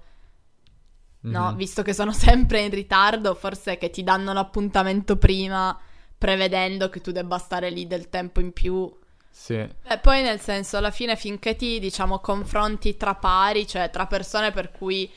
no? 1.27 1.51
Mhm. 1.51 1.55
Visto 1.55 1.81
che 1.81 1.93
sono 1.93 2.11
sempre 2.13 2.61
in 2.61 2.71
ritardo, 2.71 3.33
forse 3.35 3.73
è 3.73 3.77
che 3.77 3.89
ti 3.89 4.03
danno 4.03 4.33
l'appuntamento 4.33 5.17
prima, 5.17 5.77
prevedendo 6.17 6.89
che 6.89 7.01
tu 7.01 7.11
debba 7.11 7.37
stare 7.37 7.69
lì 7.69 7.87
del 7.87 8.09
tempo 8.09 8.39
in 8.39 8.51
più. 8.53 8.91
Sì. 9.37 9.53
E 9.55 9.97
poi 10.01 10.21
nel 10.21 10.39
senso, 10.39 10.77
alla 10.77 10.91
fine 10.91 11.17
finché 11.17 11.57
ti, 11.57 11.77
diciamo, 11.77 12.19
confronti 12.19 12.95
tra 12.95 13.15
pari, 13.15 13.67
cioè 13.67 13.89
tra 13.89 14.07
persone 14.07 14.51
per 14.51 14.71
cui 14.71 15.11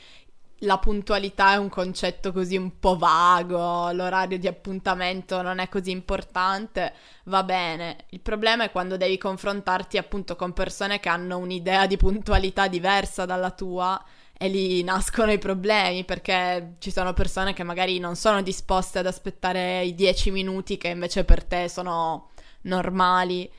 la 0.63 0.77
puntualità 0.77 1.53
è 1.53 1.55
un 1.55 1.69
concetto 1.69 2.33
così 2.33 2.57
un 2.57 2.79
po' 2.79 2.97
vago, 2.97 3.89
l'orario 3.91 4.37
di 4.37 4.45
appuntamento 4.45 5.41
non 5.41 5.59
è 5.59 5.69
così 5.69 5.91
importante, 5.91 6.93
va 7.23 7.43
bene. 7.43 7.95
Il 8.09 8.19
problema 8.19 8.65
è 8.65 8.71
quando 8.71 8.97
devi 8.97 9.17
confrontarti 9.17 9.97
appunto 9.97 10.35
con 10.35 10.51
persone 10.51 10.99
che 10.99 11.07
hanno 11.07 11.37
un'idea 11.37 11.87
di 11.87 11.95
puntualità 11.95 12.67
diversa 12.67 13.25
dalla 13.25 13.51
tua 13.51 14.03
e 14.37 14.49
lì 14.49 14.83
nascono 14.83 15.31
i 15.31 15.37
problemi 15.37 16.03
perché 16.03 16.75
ci 16.79 16.91
sono 16.91 17.13
persone 17.13 17.53
che 17.53 17.63
magari 17.63 17.99
non 17.99 18.15
sono 18.15 18.41
disposte 18.41 18.99
ad 18.99 19.07
aspettare 19.07 19.83
i 19.85 19.95
10 19.95 20.29
minuti 20.29 20.77
che 20.77 20.89
invece 20.89 21.23
per 21.23 21.45
te 21.45 21.69
sono 21.69 22.31
normali. 22.63 23.49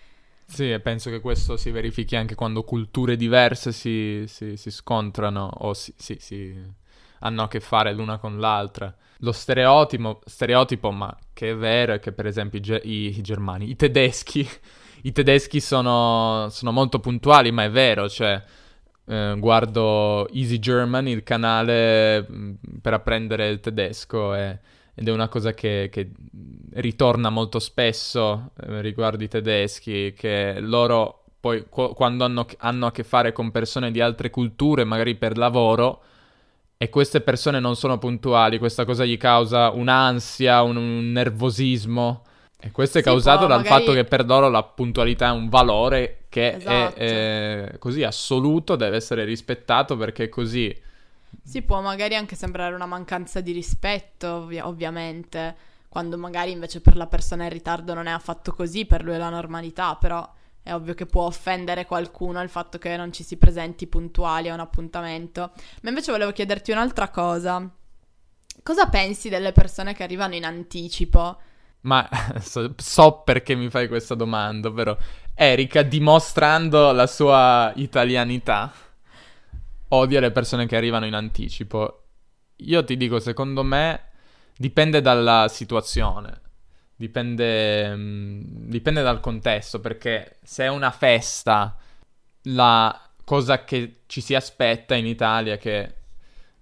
Sì, 0.52 0.70
e 0.72 0.80
penso 0.80 1.10
che 1.10 1.20
questo 1.20 1.56
si 1.56 1.70
verifichi 1.70 2.16
anche 2.16 2.34
quando 2.34 2.64
culture 2.64 3.14
diverse 3.16 3.70
si, 3.72 4.24
si- 4.26 4.56
si 4.56 4.70
scontrano 4.72 5.48
o 5.58 5.74
si, 5.74 5.94
si- 5.96 6.52
hanno 7.20 7.42
a 7.42 7.48
che 7.48 7.60
fare 7.60 7.92
l'una 7.92 8.18
con 8.18 8.38
l'altra. 8.40 8.92
Lo 9.18 9.30
stereotipo, 9.32 10.20
stereotipo, 10.24 10.90
ma 10.90 11.16
che 11.32 11.50
è 11.50 11.56
vero, 11.56 11.92
è 11.94 12.00
che 12.00 12.10
per 12.12 12.26
esempio 12.26 12.58
i, 12.58 12.62
ge- 12.62 12.80
i- 12.82 13.20
germani, 13.22 13.70
i 13.70 13.76
tedeschi, 13.76 14.46
i 15.02 15.12
tedeschi 15.12 15.60
sono, 15.60 16.48
sono 16.50 16.72
molto 16.72 16.98
puntuali, 16.98 17.52
ma 17.52 17.62
è 17.64 17.70
vero, 17.70 18.08
cioè 18.08 18.42
eh, 19.06 19.34
guardo 19.38 20.28
Easy 20.32 20.58
German, 20.58 21.06
il 21.08 21.22
canale 21.22 22.22
mh, 22.28 22.54
per 22.82 22.94
apprendere 22.94 23.48
il 23.50 23.60
tedesco 23.60 24.34
e- 24.34 24.58
ed 25.00 25.08
è 25.08 25.12
una 25.12 25.28
cosa 25.28 25.54
che, 25.54 25.88
che 25.90 26.10
ritorna 26.74 27.30
molto 27.30 27.58
spesso 27.58 28.50
eh, 28.62 28.82
riguardo 28.82 29.24
i 29.24 29.28
tedeschi, 29.28 30.12
che 30.14 30.56
loro 30.60 31.24
poi 31.40 31.64
qu- 31.70 31.94
quando 31.94 32.24
hanno, 32.24 32.44
hanno 32.58 32.84
a 32.84 32.92
che 32.92 33.02
fare 33.02 33.32
con 33.32 33.50
persone 33.50 33.90
di 33.92 34.02
altre 34.02 34.28
culture, 34.28 34.84
magari 34.84 35.14
per 35.14 35.38
lavoro, 35.38 36.02
e 36.76 36.90
queste 36.90 37.22
persone 37.22 37.60
non 37.60 37.76
sono 37.76 37.96
puntuali, 37.96 38.58
questa 38.58 38.84
cosa 38.84 39.06
gli 39.06 39.16
causa 39.16 39.70
un'ansia, 39.70 40.60
un, 40.60 40.76
un 40.76 41.12
nervosismo. 41.12 42.24
E 42.60 42.70
questo 42.70 42.98
è 42.98 43.00
Sì, 43.00 43.08
causato 43.08 43.46
dal 43.46 43.62
magari- 43.62 43.84
fatto 43.84 43.92
che 43.94 44.04
per 44.04 44.26
loro 44.26 44.50
la 44.50 44.62
puntualità 44.62 45.28
è 45.28 45.32
un 45.32 45.48
valore 45.48 46.24
che 46.28 46.56
Esatto. 46.56 46.68
è 46.68 47.70
eh, 47.72 47.78
così 47.78 48.02
assoluto, 48.02 48.76
deve 48.76 48.96
essere 48.96 49.24
rispettato 49.24 49.96
perché 49.96 50.24
è 50.24 50.28
così. 50.28 50.88
Si 51.42 51.62
può 51.62 51.80
magari 51.80 52.14
anche 52.14 52.36
sembrare 52.36 52.74
una 52.74 52.86
mancanza 52.86 53.40
di 53.40 53.52
rispetto, 53.52 54.28
ovvia- 54.34 54.66
ovviamente, 54.66 55.56
quando 55.88 56.16
magari 56.16 56.52
invece 56.52 56.80
per 56.80 56.96
la 56.96 57.06
persona 57.06 57.44
in 57.44 57.50
ritardo 57.50 57.94
non 57.94 58.06
è 58.06 58.10
affatto 58.10 58.52
così, 58.52 58.86
per 58.86 59.02
lui 59.02 59.14
è 59.14 59.18
la 59.18 59.30
normalità, 59.30 59.96
però 59.96 60.28
è 60.62 60.72
ovvio 60.74 60.94
che 60.94 61.06
può 61.06 61.24
offendere 61.24 61.86
qualcuno 61.86 62.40
il 62.42 62.48
fatto 62.48 62.78
che 62.78 62.96
non 62.96 63.12
ci 63.12 63.22
si 63.22 63.36
presenti 63.36 63.86
puntuali 63.86 64.48
a 64.48 64.54
un 64.54 64.60
appuntamento. 64.60 65.52
Ma 65.82 65.88
invece 65.88 66.12
volevo 66.12 66.32
chiederti 66.32 66.70
un'altra 66.70 67.08
cosa. 67.08 67.68
Cosa 68.62 68.88
pensi 68.88 69.28
delle 69.28 69.52
persone 69.52 69.94
che 69.94 70.02
arrivano 70.02 70.34
in 70.34 70.44
anticipo? 70.44 71.38
Ma 71.82 72.08
so, 72.40 72.74
so 72.76 73.22
perché 73.24 73.54
mi 73.54 73.70
fai 73.70 73.88
questa 73.88 74.14
domanda, 74.14 74.68
ovvero 74.68 74.98
Erika 75.34 75.82
dimostrando 75.82 76.92
la 76.92 77.06
sua 77.06 77.72
italianità 77.76 78.70
odia 79.90 80.20
le 80.20 80.30
persone 80.30 80.66
che 80.66 80.76
arrivano 80.76 81.06
in 81.06 81.14
anticipo. 81.14 82.04
Io 82.56 82.84
ti 82.84 82.96
dico, 82.96 83.20
secondo 83.20 83.62
me 83.62 84.10
dipende 84.56 85.00
dalla 85.00 85.48
situazione, 85.48 86.40
dipende, 86.96 87.96
mm, 87.96 88.40
dipende 88.68 89.02
dal 89.02 89.20
contesto, 89.20 89.80
perché 89.80 90.38
se 90.42 90.64
è 90.64 90.68
una 90.68 90.90
festa, 90.90 91.76
la 92.44 93.10
cosa 93.24 93.64
che 93.64 94.02
ci 94.06 94.20
si 94.20 94.34
aspetta 94.34 94.94
in 94.94 95.06
Italia 95.06 95.54
è 95.54 95.58
che 95.58 95.94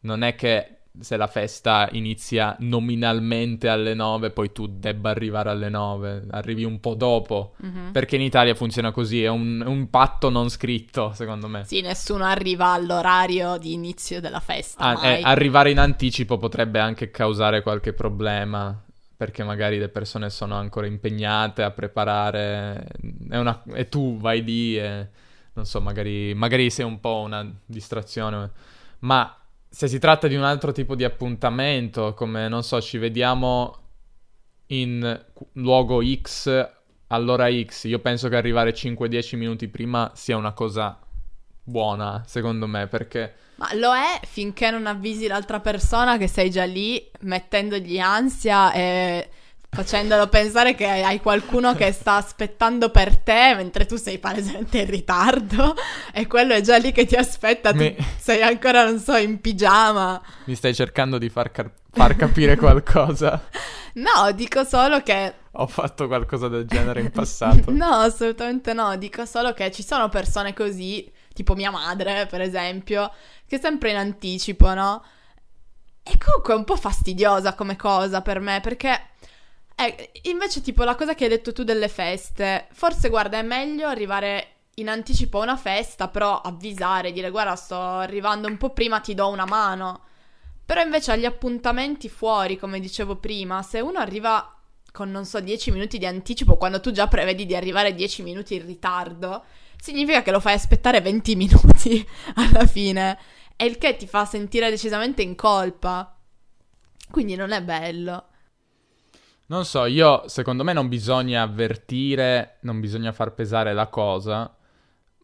non 0.00 0.22
è 0.22 0.34
che 0.34 0.77
se 1.00 1.16
la 1.16 1.26
festa 1.26 1.88
inizia 1.92 2.56
nominalmente 2.60 3.68
alle 3.68 3.94
9, 3.94 4.30
poi 4.30 4.52
tu 4.52 4.66
debba 4.66 5.10
arrivare 5.10 5.50
alle 5.50 5.68
9, 5.68 6.26
arrivi 6.30 6.64
un 6.64 6.80
po' 6.80 6.94
dopo. 6.94 7.54
Mhm. 7.58 7.90
Perché 7.92 8.16
in 8.16 8.22
Italia 8.22 8.54
funziona 8.54 8.90
così, 8.90 9.22
è 9.22 9.28
un, 9.28 9.62
un 9.66 9.90
patto 9.90 10.28
non 10.30 10.48
scritto, 10.50 11.12
secondo 11.14 11.48
me. 11.48 11.64
Sì, 11.64 11.80
nessuno 11.80 12.24
arriva 12.24 12.68
all'orario 12.68 13.56
di 13.58 13.72
inizio 13.72 14.20
della 14.20 14.40
festa. 14.40 14.84
Ah, 14.84 15.06
eh, 15.06 15.20
arrivare 15.22 15.70
in 15.70 15.78
anticipo 15.78 16.36
potrebbe 16.38 16.78
anche 16.78 17.10
causare 17.10 17.62
qualche 17.62 17.92
problema, 17.92 18.76
perché 19.16 19.42
magari 19.44 19.78
le 19.78 19.88
persone 19.88 20.30
sono 20.30 20.54
ancora 20.56 20.86
impegnate 20.86 21.62
a 21.62 21.70
preparare, 21.70 22.86
è 23.28 23.36
una- 23.36 23.62
e 23.74 23.88
tu 23.88 24.16
vai 24.18 24.42
lì 24.42 24.78
e 24.78 25.08
non 25.54 25.66
so, 25.66 25.80
magari, 25.80 26.34
magari 26.34 26.70
sei 26.70 26.84
un 26.84 27.00
po' 27.00 27.22
una 27.24 27.44
distrazione, 27.66 28.50
ma 29.00 29.37
se 29.68 29.88
si 29.88 29.98
tratta 29.98 30.28
di 30.28 30.34
un 30.34 30.44
altro 30.44 30.72
tipo 30.72 30.94
di 30.94 31.04
appuntamento, 31.04 32.14
come 32.14 32.48
non 32.48 32.62
so, 32.62 32.80
ci 32.80 32.98
vediamo 32.98 33.76
in 34.68 35.24
luogo 35.52 36.00
X 36.04 36.70
all'ora 37.08 37.48
X, 37.50 37.84
io 37.84 38.00
penso 38.00 38.28
che 38.28 38.36
arrivare 38.36 38.74
5-10 38.74 39.36
minuti 39.36 39.68
prima 39.68 40.10
sia 40.14 40.36
una 40.36 40.52
cosa 40.52 40.98
buona, 41.62 42.22
secondo 42.26 42.66
me, 42.66 42.86
perché... 42.86 43.34
Ma 43.56 43.74
lo 43.74 43.94
è 43.94 44.20
finché 44.24 44.70
non 44.70 44.86
avvisi 44.86 45.26
l'altra 45.26 45.60
persona 45.60 46.16
che 46.16 46.28
sei 46.28 46.50
già 46.50 46.64
lì, 46.64 47.10
mettendogli 47.20 47.98
ansia 47.98 48.72
e 48.72 49.28
facendolo 49.70 50.28
pensare 50.28 50.74
che 50.74 50.86
hai 50.86 51.20
qualcuno 51.20 51.74
che 51.74 51.92
sta 51.92 52.14
aspettando 52.16 52.90
per 52.90 53.16
te 53.16 53.54
mentre 53.54 53.86
tu 53.86 53.96
sei 53.96 54.18
palesemente 54.18 54.78
in 54.78 54.90
ritardo 54.90 55.74
e 56.12 56.26
quello 56.26 56.54
è 56.54 56.60
già 56.60 56.76
lì 56.78 56.90
che 56.90 57.04
ti 57.06 57.14
aspetta, 57.14 57.70
tu 57.72 57.78
Mi- 57.78 57.96
sei 58.18 58.42
ancora, 58.42 58.84
non 58.84 58.98
so, 58.98 59.16
in 59.16 59.40
pigiama. 59.40 60.20
Mi 60.44 60.54
stai 60.54 60.74
cercando 60.74 61.18
di 61.18 61.28
far, 61.28 61.50
car- 61.50 61.70
far 61.90 62.16
capire 62.16 62.56
qualcosa? 62.56 63.42
No, 63.98 64.30
dico 64.30 64.62
solo 64.62 65.02
che 65.02 65.32
Ho 65.52 65.66
fatto 65.66 66.06
qualcosa 66.06 66.46
del 66.46 66.66
genere 66.66 67.00
in 67.00 67.10
passato. 67.10 67.70
No, 67.72 67.94
assolutamente 67.94 68.72
no. 68.72 68.96
Dico 68.96 69.24
solo 69.24 69.52
che 69.54 69.72
ci 69.72 69.82
sono 69.82 70.08
persone 70.08 70.54
così, 70.54 71.10
tipo 71.34 71.56
mia 71.56 71.72
madre, 71.72 72.26
per 72.26 72.40
esempio, 72.40 73.10
che 73.44 73.56
è 73.56 73.58
sempre 73.60 73.90
in 73.90 73.96
anticipo, 73.96 74.72
no? 74.72 75.02
E 76.04 76.16
comunque 76.16 76.54
è 76.54 76.56
un 76.56 76.64
po' 76.64 76.76
fastidiosa 76.76 77.54
come 77.54 77.74
cosa 77.74 78.22
per 78.22 78.38
me, 78.38 78.60
perché 78.60 79.00
eh, 79.80 80.10
invece, 80.22 80.60
tipo, 80.60 80.82
la 80.82 80.96
cosa 80.96 81.14
che 81.14 81.24
hai 81.24 81.30
detto 81.30 81.52
tu 81.52 81.62
delle 81.62 81.88
feste, 81.88 82.66
forse 82.72 83.08
guarda, 83.08 83.38
è 83.38 83.42
meglio 83.42 83.86
arrivare 83.86 84.54
in 84.74 84.88
anticipo 84.88 85.38
a 85.38 85.44
una 85.44 85.56
festa, 85.56 86.08
però 86.08 86.40
avvisare, 86.40 87.12
dire 87.12 87.30
guarda, 87.30 87.54
sto 87.54 87.78
arrivando 87.78 88.48
un 88.48 88.56
po' 88.56 88.70
prima, 88.70 88.98
ti 89.00 89.14
do 89.14 89.28
una 89.28 89.46
mano. 89.46 90.02
Però 90.64 90.82
invece 90.82 91.12
agli 91.12 91.24
appuntamenti 91.24 92.08
fuori, 92.08 92.58
come 92.58 92.80
dicevo 92.80 93.16
prima, 93.16 93.62
se 93.62 93.80
uno 93.80 93.98
arriva 94.00 94.52
con, 94.92 95.10
non 95.12 95.24
so, 95.24 95.38
10 95.40 95.70
minuti 95.70 95.98
di 95.98 96.06
anticipo, 96.06 96.56
quando 96.56 96.80
tu 96.80 96.90
già 96.90 97.06
prevedi 97.06 97.46
di 97.46 97.54
arrivare 97.54 97.94
10 97.94 98.22
minuti 98.24 98.56
in 98.56 98.66
ritardo, 98.66 99.44
significa 99.80 100.22
che 100.22 100.32
lo 100.32 100.40
fai 100.40 100.54
aspettare 100.54 101.00
20 101.00 101.36
minuti 101.36 102.04
alla 102.34 102.66
fine. 102.66 103.16
E 103.56 103.64
il 103.64 103.78
che 103.78 103.96
ti 103.96 104.08
fa 104.08 104.24
sentire 104.24 104.70
decisamente 104.70 105.22
in 105.22 105.36
colpa. 105.36 106.16
Quindi 107.10 107.36
non 107.36 107.52
è 107.52 107.62
bello. 107.62 108.26
Non 109.50 109.64
so, 109.64 109.86
io 109.86 110.24
secondo 110.26 110.62
me 110.62 110.74
non 110.74 110.88
bisogna 110.88 111.40
avvertire, 111.40 112.58
non 112.60 112.80
bisogna 112.80 113.12
far 113.12 113.32
pesare 113.32 113.72
la 113.72 113.86
cosa, 113.86 114.54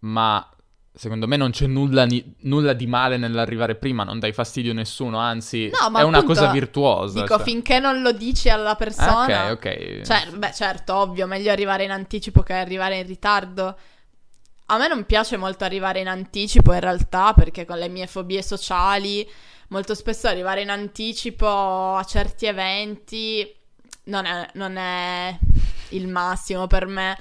ma 0.01 0.49
secondo 0.97 1.27
me 1.27 1.37
non 1.37 1.51
c'è 1.51 1.67
nulla, 1.67 2.07
ni- 2.07 2.35
nulla 2.41 2.73
di 2.73 2.87
male 2.87 3.19
nell'arrivare 3.19 3.75
prima, 3.75 4.03
non 4.03 4.19
dai 4.19 4.33
fastidio 4.33 4.71
a 4.71 4.75
nessuno, 4.75 5.19
anzi 5.19 5.71
No, 5.79 5.91
ma 5.91 6.01
è 6.01 6.05
una 6.05 6.19
appunto, 6.19 6.41
cosa 6.41 6.53
virtuosa. 6.53 7.21
Dico, 7.21 7.37
cioè. 7.37 7.45
finché 7.45 7.79
non 7.81 8.01
lo 8.01 8.13
dici 8.13 8.49
alla 8.49 8.77
persona. 8.77 9.49
Ah, 9.49 9.53
ok, 9.53 9.59
ok. 9.67 10.01
Cioè, 10.01 10.31
beh, 10.35 10.53
certo, 10.55 10.95
ovvio, 10.95 11.27
meglio 11.27 11.51
arrivare 11.51 11.85
in 11.85 11.91
anticipo 11.91 12.41
che 12.41 12.55
arrivare 12.55 12.97
in 13.01 13.07
ritardo. 13.07 13.77
A 14.67 14.79
me 14.79 14.89
non 14.89 15.05
piace 15.05 15.37
molto 15.37 15.65
arrivare 15.65 16.01
in 16.01 16.09
anticipo 16.09 16.73
in 16.73 16.81
realtà, 16.81 17.35
perché 17.35 17.67
con 17.67 17.77
le 17.77 17.89
mie 17.89 18.07
fobie 18.07 18.43
sociali, 18.43 19.29
molto 19.69 19.95
spesso 19.95 20.29
arrivare 20.29 20.63
in 20.63 20.71
anticipo 20.71 21.47
a 21.47 22.05
certi 22.05 22.47
eventi 22.47 23.63
non 24.05 24.25
è, 24.27 24.49
non 24.55 24.77
è 24.77 25.39
il 25.91 26.09
massimo 26.09 26.67
per 26.67 26.87
me. 26.87 27.17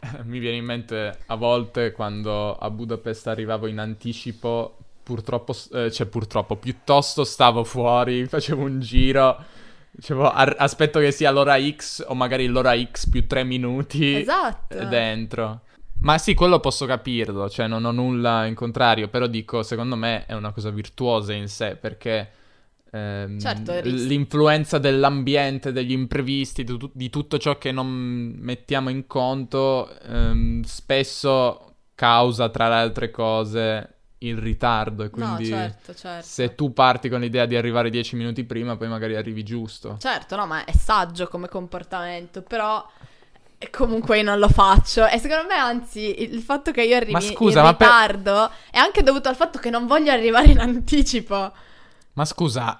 Mi 0.24 0.38
viene 0.38 0.56
in 0.56 0.64
mente 0.64 1.18
a 1.26 1.34
volte 1.34 1.92
quando 1.92 2.56
a 2.56 2.70
Budapest 2.70 3.26
arrivavo 3.26 3.66
in 3.66 3.78
anticipo, 3.78 4.76
purtroppo, 5.02 5.54
eh, 5.72 5.90
cioè 5.90 6.06
purtroppo, 6.06 6.56
piuttosto 6.56 7.24
stavo 7.24 7.64
fuori, 7.64 8.24
facevo 8.28 8.62
un 8.62 8.80
giro, 8.80 9.42
dicevo 9.90 10.30
"Ar- 10.30 10.56
aspetto 10.58 11.00
che 11.00 11.10
sia 11.10 11.30
l'ora 11.30 11.56
X 11.60 12.04
o 12.06 12.14
magari 12.14 12.46
l'ora 12.46 12.74
X 12.80 13.08
più 13.08 13.26
tre 13.26 13.44
minuti 13.44 14.14
Esatto. 14.16 14.84
dentro. 14.86 15.62
Ma 16.00 16.16
sì, 16.16 16.34
quello 16.34 16.60
posso 16.60 16.86
capirlo, 16.86 17.48
cioè 17.50 17.66
non 17.66 17.84
ho 17.84 17.90
nulla 17.90 18.46
in 18.46 18.54
contrario, 18.54 19.08
però 19.08 19.26
dico, 19.26 19.64
secondo 19.64 19.96
me 19.96 20.26
è 20.26 20.34
una 20.34 20.52
cosa 20.52 20.70
virtuosa 20.70 21.32
in 21.32 21.48
sé 21.48 21.74
perché 21.74 22.30
ehm, 22.90 23.38
Certo, 23.38 23.80
l'influenza 23.82 24.78
dell'ambiente, 24.78 25.72
degli 25.72 25.92
imprevisti, 25.92 26.64
di, 26.64 26.76
tu- 26.76 26.90
di 26.92 27.10
tutto 27.10 27.38
ciò 27.38 27.58
che 27.58 27.72
non 27.72 27.86
mettiamo 28.38 28.88
in 28.90 29.06
conto, 29.06 29.88
ehm, 30.00 30.62
spesso 30.62 31.74
causa 31.94 32.48
tra 32.48 32.68
le 32.68 32.74
altre 32.74 33.10
cose 33.10 33.92
il 34.18 34.36
ritardo 34.36 35.04
e 35.04 35.10
quindi 35.10 35.48
No, 35.50 35.56
certo, 35.58 35.94
certo. 35.94 36.26
se 36.26 36.54
tu 36.54 36.72
parti 36.72 37.08
con 37.08 37.20
l'idea 37.20 37.46
di 37.46 37.56
arrivare 37.56 37.88
dieci 37.90 38.16
minuti 38.16 38.44
prima, 38.44 38.76
poi 38.76 38.88
magari 38.88 39.14
arrivi 39.16 39.42
giusto. 39.44 39.96
Certo, 39.98 40.34
no, 40.36 40.46
ma 40.46 40.64
è 40.64 40.72
saggio 40.72 41.28
come 41.28 41.48
comportamento, 41.48 42.42
però 42.42 42.84
comunque 43.70 44.18
io 44.18 44.24
non 44.24 44.38
lo 44.38 44.48
faccio. 44.48 45.06
E 45.06 45.18
secondo 45.18 45.46
me, 45.46 45.54
anzi, 45.54 46.22
il 46.22 46.40
fatto 46.40 46.70
che 46.70 46.82
io 46.82 46.96
arrivi 46.96 47.12
Ma 47.12 47.20
scusa, 47.20 47.60
in 47.60 47.66
ma 47.66 47.74
per- 47.74 47.86
ritardo 47.88 48.50
è 48.70 48.78
anche 48.78 49.02
dovuto 49.02 49.28
al 49.28 49.36
fatto 49.36 49.58
che 49.58 49.70
non 49.70 49.86
voglio 49.86 50.10
arrivare 50.12 50.48
in 50.50 50.58
anticipo. 50.60 51.52
Ma 52.18 52.24
scusa, 52.24 52.76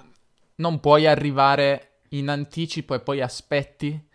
non 0.57 0.81
puoi 0.81 1.07
arrivare 1.07 2.01
in 2.09 2.29
anticipo 2.29 2.94
e 2.94 2.98
poi 2.98 3.20
aspetti? 3.20 4.07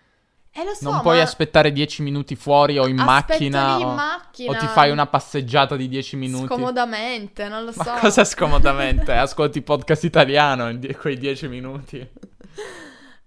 E 0.51 0.63
lo 0.65 0.73
so, 0.73 0.91
non 0.91 0.99
puoi 0.99 1.21
aspettare 1.21 1.71
10 1.71 2.01
minuti 2.01 2.35
fuori 2.35 2.77
o 2.77 2.87
in 2.87 2.97
macchina, 2.97 3.77
in 3.77 3.85
o, 3.85 3.93
macchina 3.93 4.51
o 4.51 4.59
ti 4.59 4.67
fai 4.67 4.91
una 4.91 5.07
passeggiata 5.07 5.77
di 5.77 5.87
10 5.87 6.17
minuti? 6.17 6.47
Scomodamente, 6.47 7.47
non 7.47 7.63
lo 7.63 7.71
so. 7.71 7.83
Ma 7.85 7.99
cosa 7.99 8.25
scomodamente? 8.25 9.13
Ascolti 9.15 9.61
podcast 9.61 10.03
italiano 10.03 10.69
in 10.69 10.81
die- 10.81 10.93
quei 10.97 11.17
10 11.17 11.47
minuti. 11.47 12.05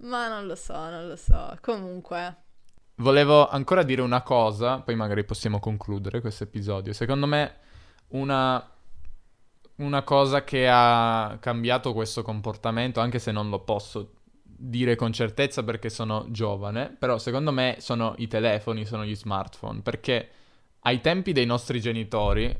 Ma 0.00 0.28
non 0.28 0.46
lo 0.46 0.54
so, 0.54 0.74
non 0.74 1.08
lo 1.08 1.16
so. 1.16 1.56
Comunque, 1.62 2.42
Volevo 2.96 3.48
ancora 3.48 3.82
dire 3.82 4.02
una 4.02 4.20
cosa, 4.20 4.80
poi 4.80 4.96
magari 4.96 5.24
possiamo 5.24 5.60
concludere 5.60 6.20
questo 6.20 6.44
episodio. 6.44 6.92
Secondo 6.92 7.26
me 7.26 7.54
una, 8.08 8.70
una 9.76 10.02
cosa 10.02 10.44
che 10.44 10.68
ha 10.70 11.36
cambiato 11.40 11.92
questo 11.92 12.22
comportamento, 12.22 13.00
anche 13.00 13.18
se 13.18 13.32
non 13.32 13.50
lo 13.50 13.60
posso 13.60 14.12
dire 14.42 14.94
con 14.96 15.12
certezza 15.12 15.62
perché 15.62 15.90
sono 15.90 16.26
giovane, 16.30 16.94
però 16.98 17.18
secondo 17.18 17.52
me 17.52 17.76
sono 17.78 18.14
i 18.18 18.26
telefoni, 18.26 18.86
sono 18.86 19.04
gli 19.04 19.14
smartphone, 19.14 19.80
perché 19.80 20.28
ai 20.80 21.00
tempi 21.00 21.32
dei 21.32 21.44
nostri 21.44 21.80
genitori, 21.80 22.56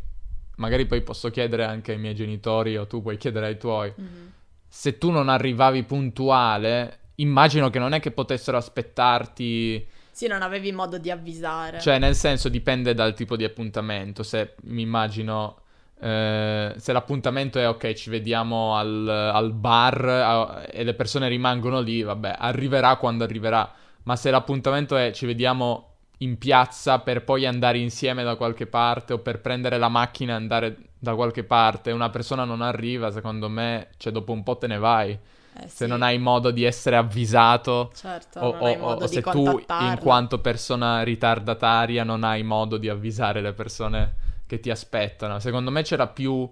magari 0.56 0.84
poi 0.86 1.00
posso 1.02 1.30
chiedere 1.30 1.64
anche 1.64 1.92
ai 1.92 1.98
miei 1.98 2.14
genitori 2.14 2.76
o 2.76 2.86
tu 2.86 3.00
puoi 3.00 3.16
chiedere 3.16 3.46
ai 3.46 3.58
tuoi, 3.58 3.92
mhm. 3.96 4.32
se 4.68 4.98
tu 4.98 5.10
non 5.10 5.30
arrivavi 5.30 5.84
puntuale, 5.84 6.98
immagino 7.16 7.70
che 7.70 7.78
non 7.78 7.92
è 7.92 8.00
che 8.00 8.10
potessero 8.10 8.58
aspettarti 8.58 9.94
sì, 10.16 10.28
non 10.28 10.40
avevi 10.40 10.72
modo 10.72 10.96
di 10.96 11.10
avvisare. 11.10 11.78
cioè, 11.78 11.98
nel 11.98 12.14
senso, 12.14 12.48
dipende 12.48 12.94
dal 12.94 13.12
tipo 13.12 13.36
di 13.36 13.44
appuntamento. 13.44 14.22
Se 14.22 14.54
mi 14.62 14.80
immagino. 14.80 15.64
Eh, 15.98 16.74
se 16.76 16.92
l'appuntamento 16.92 17.58
è 17.58 17.68
ok, 17.68 17.92
ci 17.94 18.10
vediamo 18.10 18.76
al, 18.76 19.08
al 19.08 19.52
bar 19.52 20.66
eh, 20.70 20.80
e 20.80 20.84
le 20.84 20.94
persone 20.94 21.28
rimangono 21.28 21.80
lì, 21.80 22.02
vabbè, 22.02 22.34
arriverà 22.38 22.96
quando 22.96 23.24
arriverà. 23.24 23.70
Ma 24.04 24.16
se 24.16 24.30
l'appuntamento 24.30 24.96
è 24.96 25.10
ci 25.12 25.26
vediamo 25.26 25.90
in 26.18 26.38
piazza 26.38 27.00
per 27.00 27.24
poi 27.24 27.44
andare 27.46 27.78
insieme 27.78 28.22
da 28.24 28.36
qualche 28.36 28.66
parte 28.66 29.12
o 29.12 29.18
per 29.18 29.40
prendere 29.40 29.78
la 29.78 29.88
macchina 29.88 30.32
e 30.32 30.36
andare 30.36 30.76
da 30.98 31.14
qualche 31.14 31.44
parte 31.44 31.90
una 31.90 32.08
persona 32.10 32.44
non 32.44 32.62
arriva, 32.62 33.10
secondo 33.10 33.48
me, 33.48 33.88
cioè 33.96 34.12
dopo 34.12 34.32
un 34.32 34.42
po' 34.42 34.56
te 34.56 34.66
ne 34.66 34.78
vai. 34.78 35.18
Eh, 35.54 35.68
Se 35.68 35.86
sì, 35.86 35.86
non 35.86 36.02
hai 36.02 36.18
modo 36.18 36.50
di 36.50 36.64
essere 36.64 36.96
avvisato 36.96 37.92
Certo, 37.92 38.38
o, 38.38 38.48
o- 38.48 38.92
o 38.92 39.06
se 39.06 39.28
tu, 39.28 39.64
in 39.78 39.98
quanto 39.98 40.40
persona 40.40 41.02
ritardataria, 41.02 42.04
non 42.04 42.24
hai 42.24 42.42
modo 42.42 42.76
di 42.78 42.88
avvisare 42.88 43.40
le 43.40 43.52
persone 43.52 44.14
che 44.46 44.60
ti 44.60 44.70
aspettano. 44.70 45.38
Secondo 45.38 45.70
me 45.70 45.82
c'era 45.82 46.06
più 46.06 46.48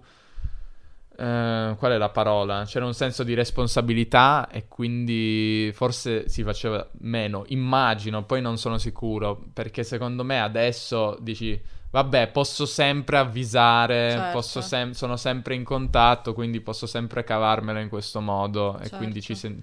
Uh, 1.17 1.77
qual 1.77 1.93
è 1.93 1.97
la 1.97 2.09
parola? 2.09 2.65
C'era 2.65 2.85
un 2.85 2.93
senso 2.93 3.23
di 3.23 3.33
responsabilità 3.33 4.49
e 4.51 4.67
quindi 4.67 5.71
forse 5.73 6.27
si 6.27 6.43
faceva 6.43 6.85
meno, 6.99 7.45
immagino, 7.47 8.25
poi 8.25 8.41
non 8.41 8.57
sono 8.57 8.77
sicuro, 8.77 9.41
perché 9.53 9.85
secondo 9.85 10.25
me 10.25 10.41
adesso 10.41 11.17
dici, 11.21 11.57
vabbè, 11.89 12.31
posso 12.31 12.65
sempre 12.65 13.17
avvisare, 13.17 14.11
certo. 14.11 14.31
posso 14.33 14.59
sem- 14.59 14.91
sono 14.91 15.15
sempre 15.15 15.55
in 15.55 15.63
contatto, 15.63 16.33
quindi 16.33 16.59
posso 16.59 16.85
sempre 16.85 17.23
cavarmela 17.23 17.79
in 17.79 17.87
questo 17.87 18.19
modo 18.19 18.75
certo. 18.79 18.95
e 18.95 18.97
quindi 18.97 19.21
ci 19.21 19.35
sen- 19.35 19.61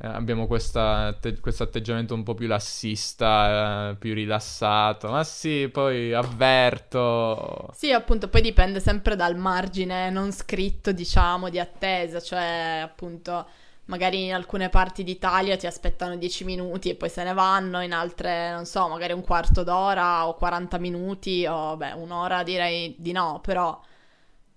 eh, 0.00 0.06
abbiamo 0.06 0.46
questo 0.46 0.78
atteggiamento 0.78 2.14
un 2.14 2.22
po' 2.22 2.34
più 2.34 2.46
lassista, 2.46 3.90
eh, 3.90 3.96
più 3.96 4.14
rilassato. 4.14 5.08
Ma 5.10 5.24
sì, 5.24 5.68
poi 5.72 6.12
avverto. 6.14 7.68
Sì, 7.74 7.90
appunto, 7.92 8.28
poi 8.28 8.40
dipende 8.40 8.78
sempre 8.78 9.16
dal 9.16 9.36
margine 9.36 10.08
non 10.10 10.30
scritto, 10.30 10.92
diciamo, 10.92 11.48
di 11.48 11.58
attesa. 11.58 12.20
Cioè, 12.20 12.80
appunto, 12.84 13.46
magari 13.86 14.26
in 14.26 14.34
alcune 14.34 14.68
parti 14.68 15.02
d'Italia 15.02 15.56
ti 15.56 15.66
aspettano 15.66 16.16
10 16.16 16.44
minuti 16.44 16.90
e 16.90 16.94
poi 16.94 17.08
se 17.08 17.24
ne 17.24 17.32
vanno, 17.34 17.82
in 17.82 17.92
altre, 17.92 18.52
non 18.52 18.66
so, 18.66 18.86
magari 18.86 19.12
un 19.12 19.22
quarto 19.22 19.64
d'ora 19.64 20.28
o 20.28 20.34
40 20.34 20.78
minuti 20.78 21.44
o, 21.44 21.76
beh, 21.76 21.92
un'ora 21.92 22.44
direi 22.44 22.94
di 22.98 23.10
no, 23.10 23.40
però 23.42 23.80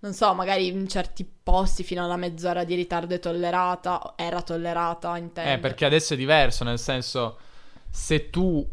non 0.02 0.14
so, 0.14 0.34
magari 0.34 0.68
in 0.68 0.88
certi 0.88 1.24
posti 1.26 1.84
fino 1.84 2.04
alla 2.04 2.16
mezz'ora 2.16 2.64
di 2.64 2.74
ritardo 2.74 3.14
è 3.14 3.20
tollerata, 3.20 4.14
era 4.16 4.42
tollerata, 4.42 5.16
intendo. 5.18 5.52
Eh, 5.52 5.60
perché 5.60 5.86
adesso 5.86 6.16
è 6.16 6.18
diverso, 6.18 6.64
nel 6.64 6.80
senso, 6.80 7.38
se 7.90 8.32
tu 8.32 8.68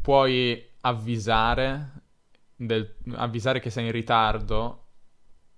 puoi 0.00 0.70
avvisare, 0.80 1.90
del, 2.56 2.96
avvisare 3.14 3.60
che 3.60 3.70
sei 3.70 3.86
in 3.86 3.92
ritardo, 3.92 4.86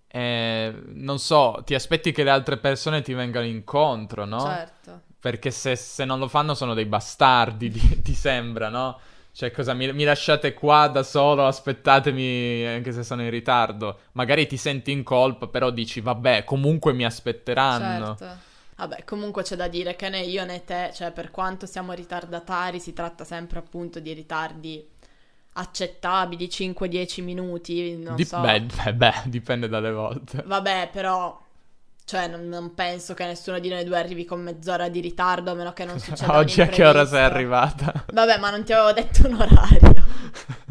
eh, 0.08 0.74
non 0.88 1.18
so, 1.18 1.62
ti 1.64 1.74
aspetti 1.74 2.12
che 2.12 2.22
le 2.22 2.30
altre 2.30 2.58
persone 2.58 3.00
ti 3.00 3.14
vengano 3.14 3.46
incontro, 3.46 4.26
no? 4.26 4.40
Certo. 4.40 5.02
Perché 5.18 5.50
se, 5.50 5.74
se 5.74 6.04
non 6.04 6.18
lo 6.18 6.28
fanno 6.28 6.52
sono 6.52 6.74
dei 6.74 6.84
bastardi, 6.84 7.70
ti, 7.72 8.02
ti 8.02 8.14
sembra, 8.14 8.68
no? 8.68 8.98
Cioè, 9.35 9.51
cosa 9.51 9.75
mi, 9.75 9.92
mi, 9.92 10.05
lasciate 10.05 10.55
qua 10.55 10.87
da 10.87 11.03
solo, 11.03 11.44
aspettatemi 11.44 12.64
anche 12.66 12.92
se 12.92 13.03
sono 13.03 13.23
in 13.23 13.31
ritardo. 13.31 13.99
Magari 14.12 14.47
ti 14.47 14.57
senti 14.57 14.92
in 14.92 15.03
colpa, 15.03 15.49
però 15.49 15.70
dici, 15.70 16.01
vabbè, 16.01 16.44
comunque 16.44 16.92
mi 16.92 17.05
aspetteranno. 17.05 18.14
Certo. 18.16 18.38
Vabbè, 18.77 19.03
comunque 19.03 19.42
c'è 19.42 19.57
da 19.57 19.66
dire 19.66 19.97
che 19.97 20.09
né 20.09 20.20
io 20.20 20.44
né 20.44 20.64
te, 20.64 20.92
cioè 20.94 21.11
per 21.11 21.33
quanto 21.33 21.66
siamo 21.66 21.92
ritardatari, 21.92 22.79
si 22.79 22.92
tratta 22.92 23.25
sempre 23.25 23.59
appunto 23.59 23.99
di 23.99 24.12
ritardi 24.12 24.88
accettabili, 25.55 26.47
5-10 26.47 27.23
minuti, 27.25 27.97
non 27.97 28.14
Dip- 28.14 28.29
so. 28.29 28.40
Beh, 28.40 28.94
beh, 28.94 29.23
dipende 29.25 29.68
dalle 29.68 29.90
volte. 29.90 30.44
Vabbè, 30.47 30.90
però 30.92 31.43
cioè, 32.04 32.28
non, 32.28 32.48
non, 32.48 32.74
penso 32.74 33.14
che 33.14 33.24
nessuno 33.24 33.58
di 33.58 33.70
noi 33.70 33.82
due 33.82 33.98
arrivi 33.98 34.26
con 34.26 34.42
mezz'ora 34.42 34.88
di 34.88 35.00
ritardo, 35.00 35.52
a 35.52 35.54
meno 35.54 35.72
che 35.72 35.86
non 35.86 35.98
succeda 36.00 36.36
Oggi 36.36 36.60
a 36.60 36.66
che 36.66 36.84
ora 36.84 37.06
sei 37.06 37.22
arrivata? 37.22 38.04
Vabbè, 38.12 38.38
ma 38.38 38.50
non 38.50 38.62
ti 38.62 38.72
avevo 38.72 38.92
detto 38.92 39.26
un 39.26 39.34
orario. 39.34 40.04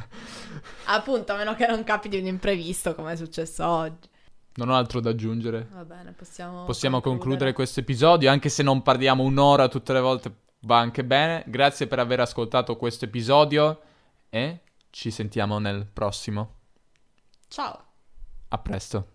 Appunto, 0.86 1.34
a 1.34 1.38
meno 1.38 1.56
che 1.56 1.66
non 1.66 1.84
capiti 1.84 2.18
un 2.18 2.28
imprevisto, 2.28 2.94
come 2.94 3.14
è 3.14 3.16
successo 3.16 3.66
oggi. 3.66 4.10
Non 4.56 4.70
ho 4.70 4.76
altro 4.76 5.00
da 5.00 5.10
aggiungere. 5.10 5.68
Va 5.72 5.84
bene, 5.84 6.12
possiamo... 6.12 6.66
Possiamo 6.66 6.98
concludere, 6.98 7.20
concludere 7.20 7.54
questo 7.54 7.80
episodio, 7.80 8.30
anche 8.30 8.50
se 8.50 8.62
non 8.62 8.84
parliamo 8.84 9.24
un'ora 9.24 9.68
tutte 9.68 9.94
le 9.94 10.02
volte, 10.02 10.36
va 10.62 10.78
anche 10.78 11.04
bene. 11.04 11.44
Grazie 11.48 11.88
per 11.88 11.98
aver 11.98 12.20
ascoltato 12.20 12.78
questo 12.78 13.06
episodio 13.06 13.82
e 14.30 14.60
ci 14.92 15.10
sentiamo 15.10 15.58
nel 15.58 15.88
prossimo. 15.92 16.58
Ciao. 17.48 17.86
A 18.50 18.58
presto. 18.60 19.13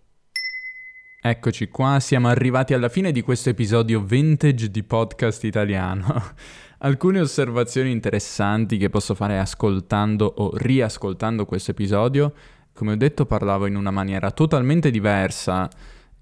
Eccoci 1.20 1.66
qua, 1.66 1.98
siamo 1.98 2.28
arrivati 2.28 2.74
alla 2.74 2.88
fine 2.88 3.10
di 3.10 3.22
questo 3.22 3.50
episodio 3.50 4.00
vintage 4.00 4.70
di 4.70 4.84
podcast 4.84 5.42
italiano. 5.42 6.06
Alcune 6.78 7.18
osservazioni 7.18 7.90
interessanti 7.90 8.76
che 8.76 8.88
posso 8.88 9.16
fare 9.16 9.36
ascoltando 9.40 10.32
o 10.36 10.56
riascoltando 10.56 11.44
questo 11.44 11.72
episodio. 11.72 12.32
Come 12.72 12.92
ho 12.92 12.96
detto 12.96 13.26
parlavo 13.26 13.66
in 13.66 13.74
una 13.74 13.90
maniera 13.90 14.30
totalmente 14.30 14.92
diversa. 14.92 15.68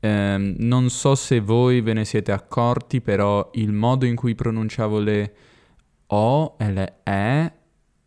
Eh, 0.01 0.55
non 0.57 0.89
so 0.89 1.15
se 1.15 1.41
voi 1.41 1.83
ve 1.83 1.93
ne 1.93 2.07
siete 2.07 2.33
accorti, 2.33 3.03
però 3.03 3.51
il 3.53 3.73
modo 3.73 4.07
in 4.07 4.17
cui 4.17 4.35
pronunciavo 4.35 4.99
le 4.99 5.35
O 6.07 6.57
e 6.59 6.73
le 6.73 6.95
E 7.03 7.53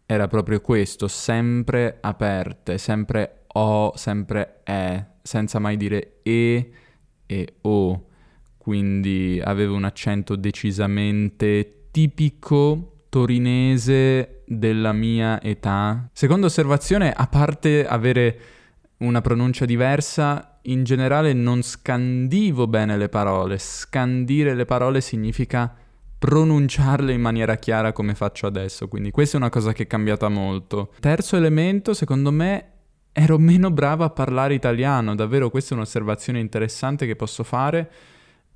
era 0.08 0.28
proprio 0.28 0.60
questo, 0.60 1.08
sempre 1.08 1.99
aperte, 2.02 2.80
sempre 2.80 3.38
O, 3.54 3.94
sempre 3.96 4.62
E, 4.64 5.06
senza 5.22 5.60
mai 5.60 5.78
dire 5.78 6.20
E 6.24 6.72
e 7.26 7.54
O, 7.62 8.06
quindi 8.58 9.42
avevo 9.44 9.76
un 9.76 9.84
accento 9.84 10.36
decisamente 10.36 11.88
tipico 11.92 13.06
torinese 13.10 14.44
della 14.46 14.94
mia 14.94 15.42
età. 15.42 16.10
Seconda 16.14 16.46
osservazione, 16.46 17.12
a 17.12 17.28
parte 17.28 17.88
avere 17.88 18.40
una 18.98 19.22
pronuncia 19.22 19.66
diversa, 19.66 20.60
in 20.64 20.84
generale 20.84 21.34
non 21.34 21.62
scandivo 21.62 22.68
bene 22.68 22.98
le 22.98 23.10
parole. 23.10 23.58
Scandire 23.58 24.54
le 24.54 24.66
parole 24.66 25.02
significa 25.02 25.74
pronunciarle 26.20 27.14
in 27.14 27.22
maniera 27.22 27.56
chiara 27.56 27.94
come 27.94 28.14
faccio 28.14 28.46
adesso, 28.46 28.88
quindi 28.88 29.10
questa 29.10 29.38
è 29.38 29.40
una 29.40 29.50
cosa 29.50 29.72
che 29.72 29.84
è 29.84 29.88
cambiata 29.88 30.28
molto. 30.28 30.94
Terzo 31.00 31.38
elemento, 31.38 31.94
secondo 31.94 32.32
me, 32.32 32.66
ero 33.12 33.38
meno 33.38 33.72
bravo 33.72 34.04
a 34.04 34.10
parlare 34.10 34.54
italiano, 34.54 35.15
davvero 35.15 35.50
questa 35.50 35.74
è 35.74 35.78
un'osservazione 35.78 36.39
interessante 36.39 37.06
che 37.06 37.15
posso 37.15 37.43
fare, 37.43 37.89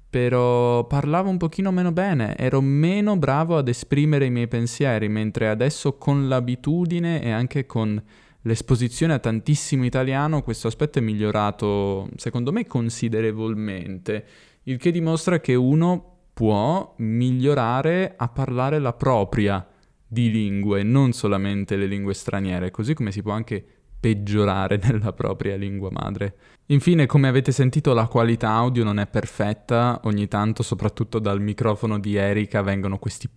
però 0.09 0.85
parlavo 0.85 1.29
un 1.29 1.37
pochino 1.37 1.71
meno 1.71 1.91
bene, 1.91 2.35
ero 2.37 2.61
meno 2.61 3.17
bravo 3.17 3.57
ad 3.57 3.67
esprimere 3.67 4.25
i 4.25 4.29
miei 4.29 4.47
pensieri, 4.47 5.09
mentre 5.09 5.49
adesso 5.49 5.97
con 5.97 6.27
l'abitudine 6.27 7.21
e 7.21 7.31
anche 7.31 7.65
con 7.65 8.01
l'esposizione 8.41 9.13
a 9.13 9.19
tantissimo 9.19 9.85
italiano 9.85 10.43
questo 10.43 10.67
aspetto 10.67 10.99
è 10.99 11.01
migliorato, 11.01 12.09
secondo 12.15 12.51
me, 12.51 12.67
considerevolmente, 12.67 14.25
il 14.63 14.77
che 14.77 14.91
dimostra 14.91 15.39
che 15.39 15.55
uno 15.55 16.11
può 16.33 16.93
migliorare 16.97 18.13
a 18.15 18.27
parlare 18.27 18.79
la 18.79 18.93
propria 18.93 19.65
di 20.05 20.29
lingue, 20.29 20.83
non 20.83 21.11
solamente 21.11 21.75
le 21.75 21.87
lingue 21.87 22.13
straniere, 22.13 22.69
così 22.69 22.93
come 22.93 23.11
si 23.11 23.21
può 23.21 23.31
anche 23.31 23.65
peggiorare 24.03 24.77
nella 24.83 25.13
propria 25.13 25.55
lingua 25.55 25.89
madre. 25.89 26.35
Infine, 26.67 27.05
come 27.05 27.29
avete 27.29 27.53
sentito, 27.53 27.93
la 27.93 28.07
qualità 28.07 28.49
audio 28.49 28.83
non 28.83 28.99
è 28.99 29.07
perfetta, 29.07 30.01
ogni 30.03 30.27
tanto, 30.27 30.61
soprattutto 30.61 31.19
dal 31.19 31.39
microfono 31.39 31.97
di 31.97 32.15
Erika, 32.15 32.61
vengono 32.61 32.99
questi 32.99 33.29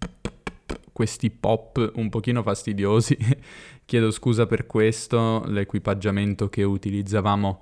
questi 0.92 1.29
pop 1.31 1.92
un 1.96 2.09
pochino 2.09 2.42
fastidiosi. 2.42 3.16
Chiedo 3.85 4.11
scusa 4.11 4.46
per 4.46 4.66
questo, 4.66 5.44
l'equipaggiamento 5.46 6.48
che 6.48 6.62
utilizzavamo 6.62 7.61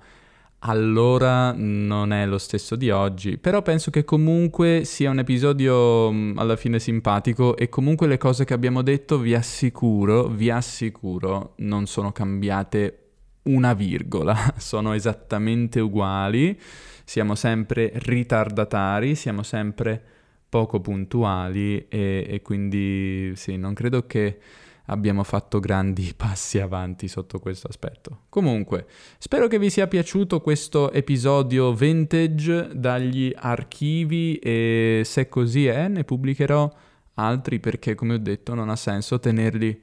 allora 0.67 1.53
non 1.55 2.11
è 2.11 2.25
lo 2.25 2.37
stesso 2.37 2.75
di 2.75 2.89
oggi, 2.89 3.37
però 3.37 3.61
penso 3.61 3.91
che 3.91 4.03
comunque 4.03 4.83
sia 4.83 5.11
un 5.11 5.19
episodio 5.19 6.11
mm, 6.11 6.37
alla 6.37 6.55
fine 6.55 6.79
simpatico 6.79 7.55
e 7.55 7.69
comunque 7.69 8.07
le 8.07 8.17
cose 8.17 8.45
che 8.45 8.53
abbiamo 8.53 8.81
detto 8.81 9.19
vi 9.19 9.35
assicuro, 9.35 10.27
vi 10.27 10.49
assicuro, 10.49 11.53
non 11.57 11.85
sono 11.85 12.11
cambiate 12.11 12.99
una 13.43 13.73
virgola, 13.73 14.35
sono 14.57 14.93
esattamente 14.93 15.79
uguali, 15.79 16.59
siamo 17.03 17.35
sempre 17.35 17.91
ritardatari, 17.93 19.13
siamo 19.13 19.43
sempre 19.43 20.03
poco 20.49 20.79
puntuali 20.79 21.87
e, 21.87 22.25
e 22.27 22.41
quindi 22.41 23.33
sì, 23.35 23.57
non 23.57 23.75
credo 23.75 24.07
che 24.07 24.39
abbiamo 24.87 25.23
fatto 25.23 25.59
grandi 25.59 26.13
passi 26.17 26.59
avanti 26.59 27.07
sotto 27.07 27.39
questo 27.39 27.67
aspetto. 27.67 28.23
Comunque, 28.29 28.87
spero 29.17 29.47
che 29.47 29.59
vi 29.59 29.69
sia 29.69 29.87
piaciuto 29.87 30.41
questo 30.41 30.91
episodio 30.91 31.73
vintage 31.73 32.69
dagli 32.73 33.33
archivi 33.35 34.37
e 34.37 35.01
se 35.03 35.29
così 35.29 35.67
è 35.67 35.87
ne 35.87 36.03
pubblicherò 36.03 36.71
altri 37.15 37.59
perché 37.59 37.95
come 37.95 38.15
ho 38.15 38.19
detto 38.19 38.53
non 38.53 38.69
ha 38.69 38.75
senso 38.75 39.19
tenerli 39.19 39.81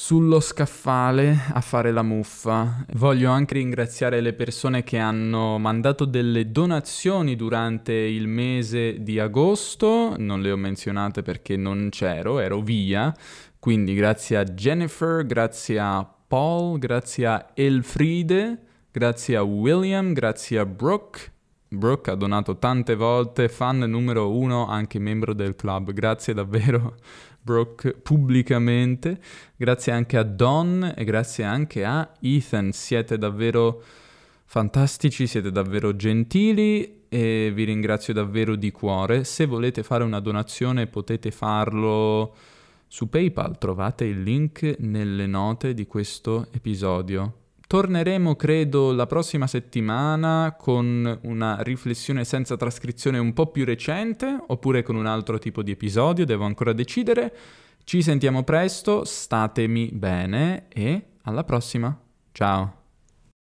sullo 0.00 0.38
scaffale 0.38 1.36
a 1.52 1.60
fare 1.60 1.90
la 1.90 2.02
muffa. 2.02 2.84
Voglio 2.92 3.32
anche 3.32 3.54
ringraziare 3.54 4.20
le 4.20 4.32
persone 4.32 4.84
che 4.84 4.96
hanno 4.98 5.58
mandato 5.58 6.04
delle 6.04 6.52
donazioni 6.52 7.34
durante 7.34 7.92
il 7.92 8.28
mese 8.28 9.02
di 9.02 9.18
agosto, 9.18 10.14
non 10.16 10.40
le 10.40 10.52
ho 10.52 10.56
menzionate 10.56 11.22
perché 11.22 11.56
non 11.56 11.88
c'ero, 11.90 12.38
ero 12.38 12.60
via, 12.60 13.12
quindi 13.58 13.94
grazie 13.94 14.36
a 14.36 14.44
Jennifer, 14.44 15.24
grazie 15.26 15.78
a 15.78 16.14
Paul, 16.26 16.78
grazie 16.78 17.26
a 17.26 17.50
Elfride, 17.54 18.58
grazie 18.90 19.36
a 19.36 19.42
William, 19.42 20.12
grazie 20.12 20.58
a 20.58 20.66
Brooke. 20.66 21.32
Brooke 21.70 22.10
ha 22.10 22.14
donato 22.14 22.58
tante 22.58 22.94
volte, 22.94 23.48
fan 23.48 23.78
numero 23.78 24.30
uno, 24.30 24.66
anche 24.66 24.98
membro 24.98 25.34
del 25.34 25.54
club. 25.54 25.92
Grazie 25.92 26.34
davvero, 26.34 26.96
Brooke, 27.40 27.92
pubblicamente. 27.92 29.20
Grazie 29.56 29.92
anche 29.92 30.16
a 30.16 30.22
Don 30.22 30.94
e 30.96 31.04
grazie 31.04 31.44
anche 31.44 31.84
a 31.84 32.10
Ethan. 32.20 32.72
Siete 32.72 33.18
davvero 33.18 33.82
Fantastici, 34.50 35.26
siete 35.26 35.50
davvero 35.50 35.94
gentili 35.94 37.04
e 37.10 37.52
vi 37.54 37.64
ringrazio 37.64 38.14
davvero 38.14 38.56
di 38.56 38.70
cuore. 38.70 39.24
Se 39.24 39.44
volete 39.44 39.82
fare 39.82 40.04
una 40.04 40.20
donazione 40.20 40.86
potete 40.86 41.30
farlo 41.30 42.34
su 42.88 43.08
PayPal, 43.08 43.58
trovate 43.58 44.04
il 44.06 44.22
link 44.22 44.76
nelle 44.80 45.26
note 45.26 45.74
di 45.74 45.86
questo 45.86 46.48
episodio. 46.50 47.34
Torneremo, 47.68 48.34
credo, 48.34 48.92
la 48.92 49.06
prossima 49.06 49.46
settimana 49.46 50.56
con 50.58 51.18
una 51.24 51.60
riflessione 51.60 52.24
senza 52.24 52.56
trascrizione 52.56 53.18
un 53.18 53.34
po' 53.34 53.48
più 53.48 53.66
recente, 53.66 54.38
oppure 54.46 54.82
con 54.82 54.96
un 54.96 55.04
altro 55.04 55.38
tipo 55.38 55.62
di 55.62 55.72
episodio, 55.72 56.24
devo 56.24 56.46
ancora 56.46 56.72
decidere. 56.72 57.36
Ci 57.84 58.00
sentiamo 58.00 58.42
presto, 58.42 59.04
statemi 59.04 59.90
bene 59.92 60.68
e 60.68 61.08
alla 61.24 61.44
prossima. 61.44 61.94
Ciao. 62.32 62.77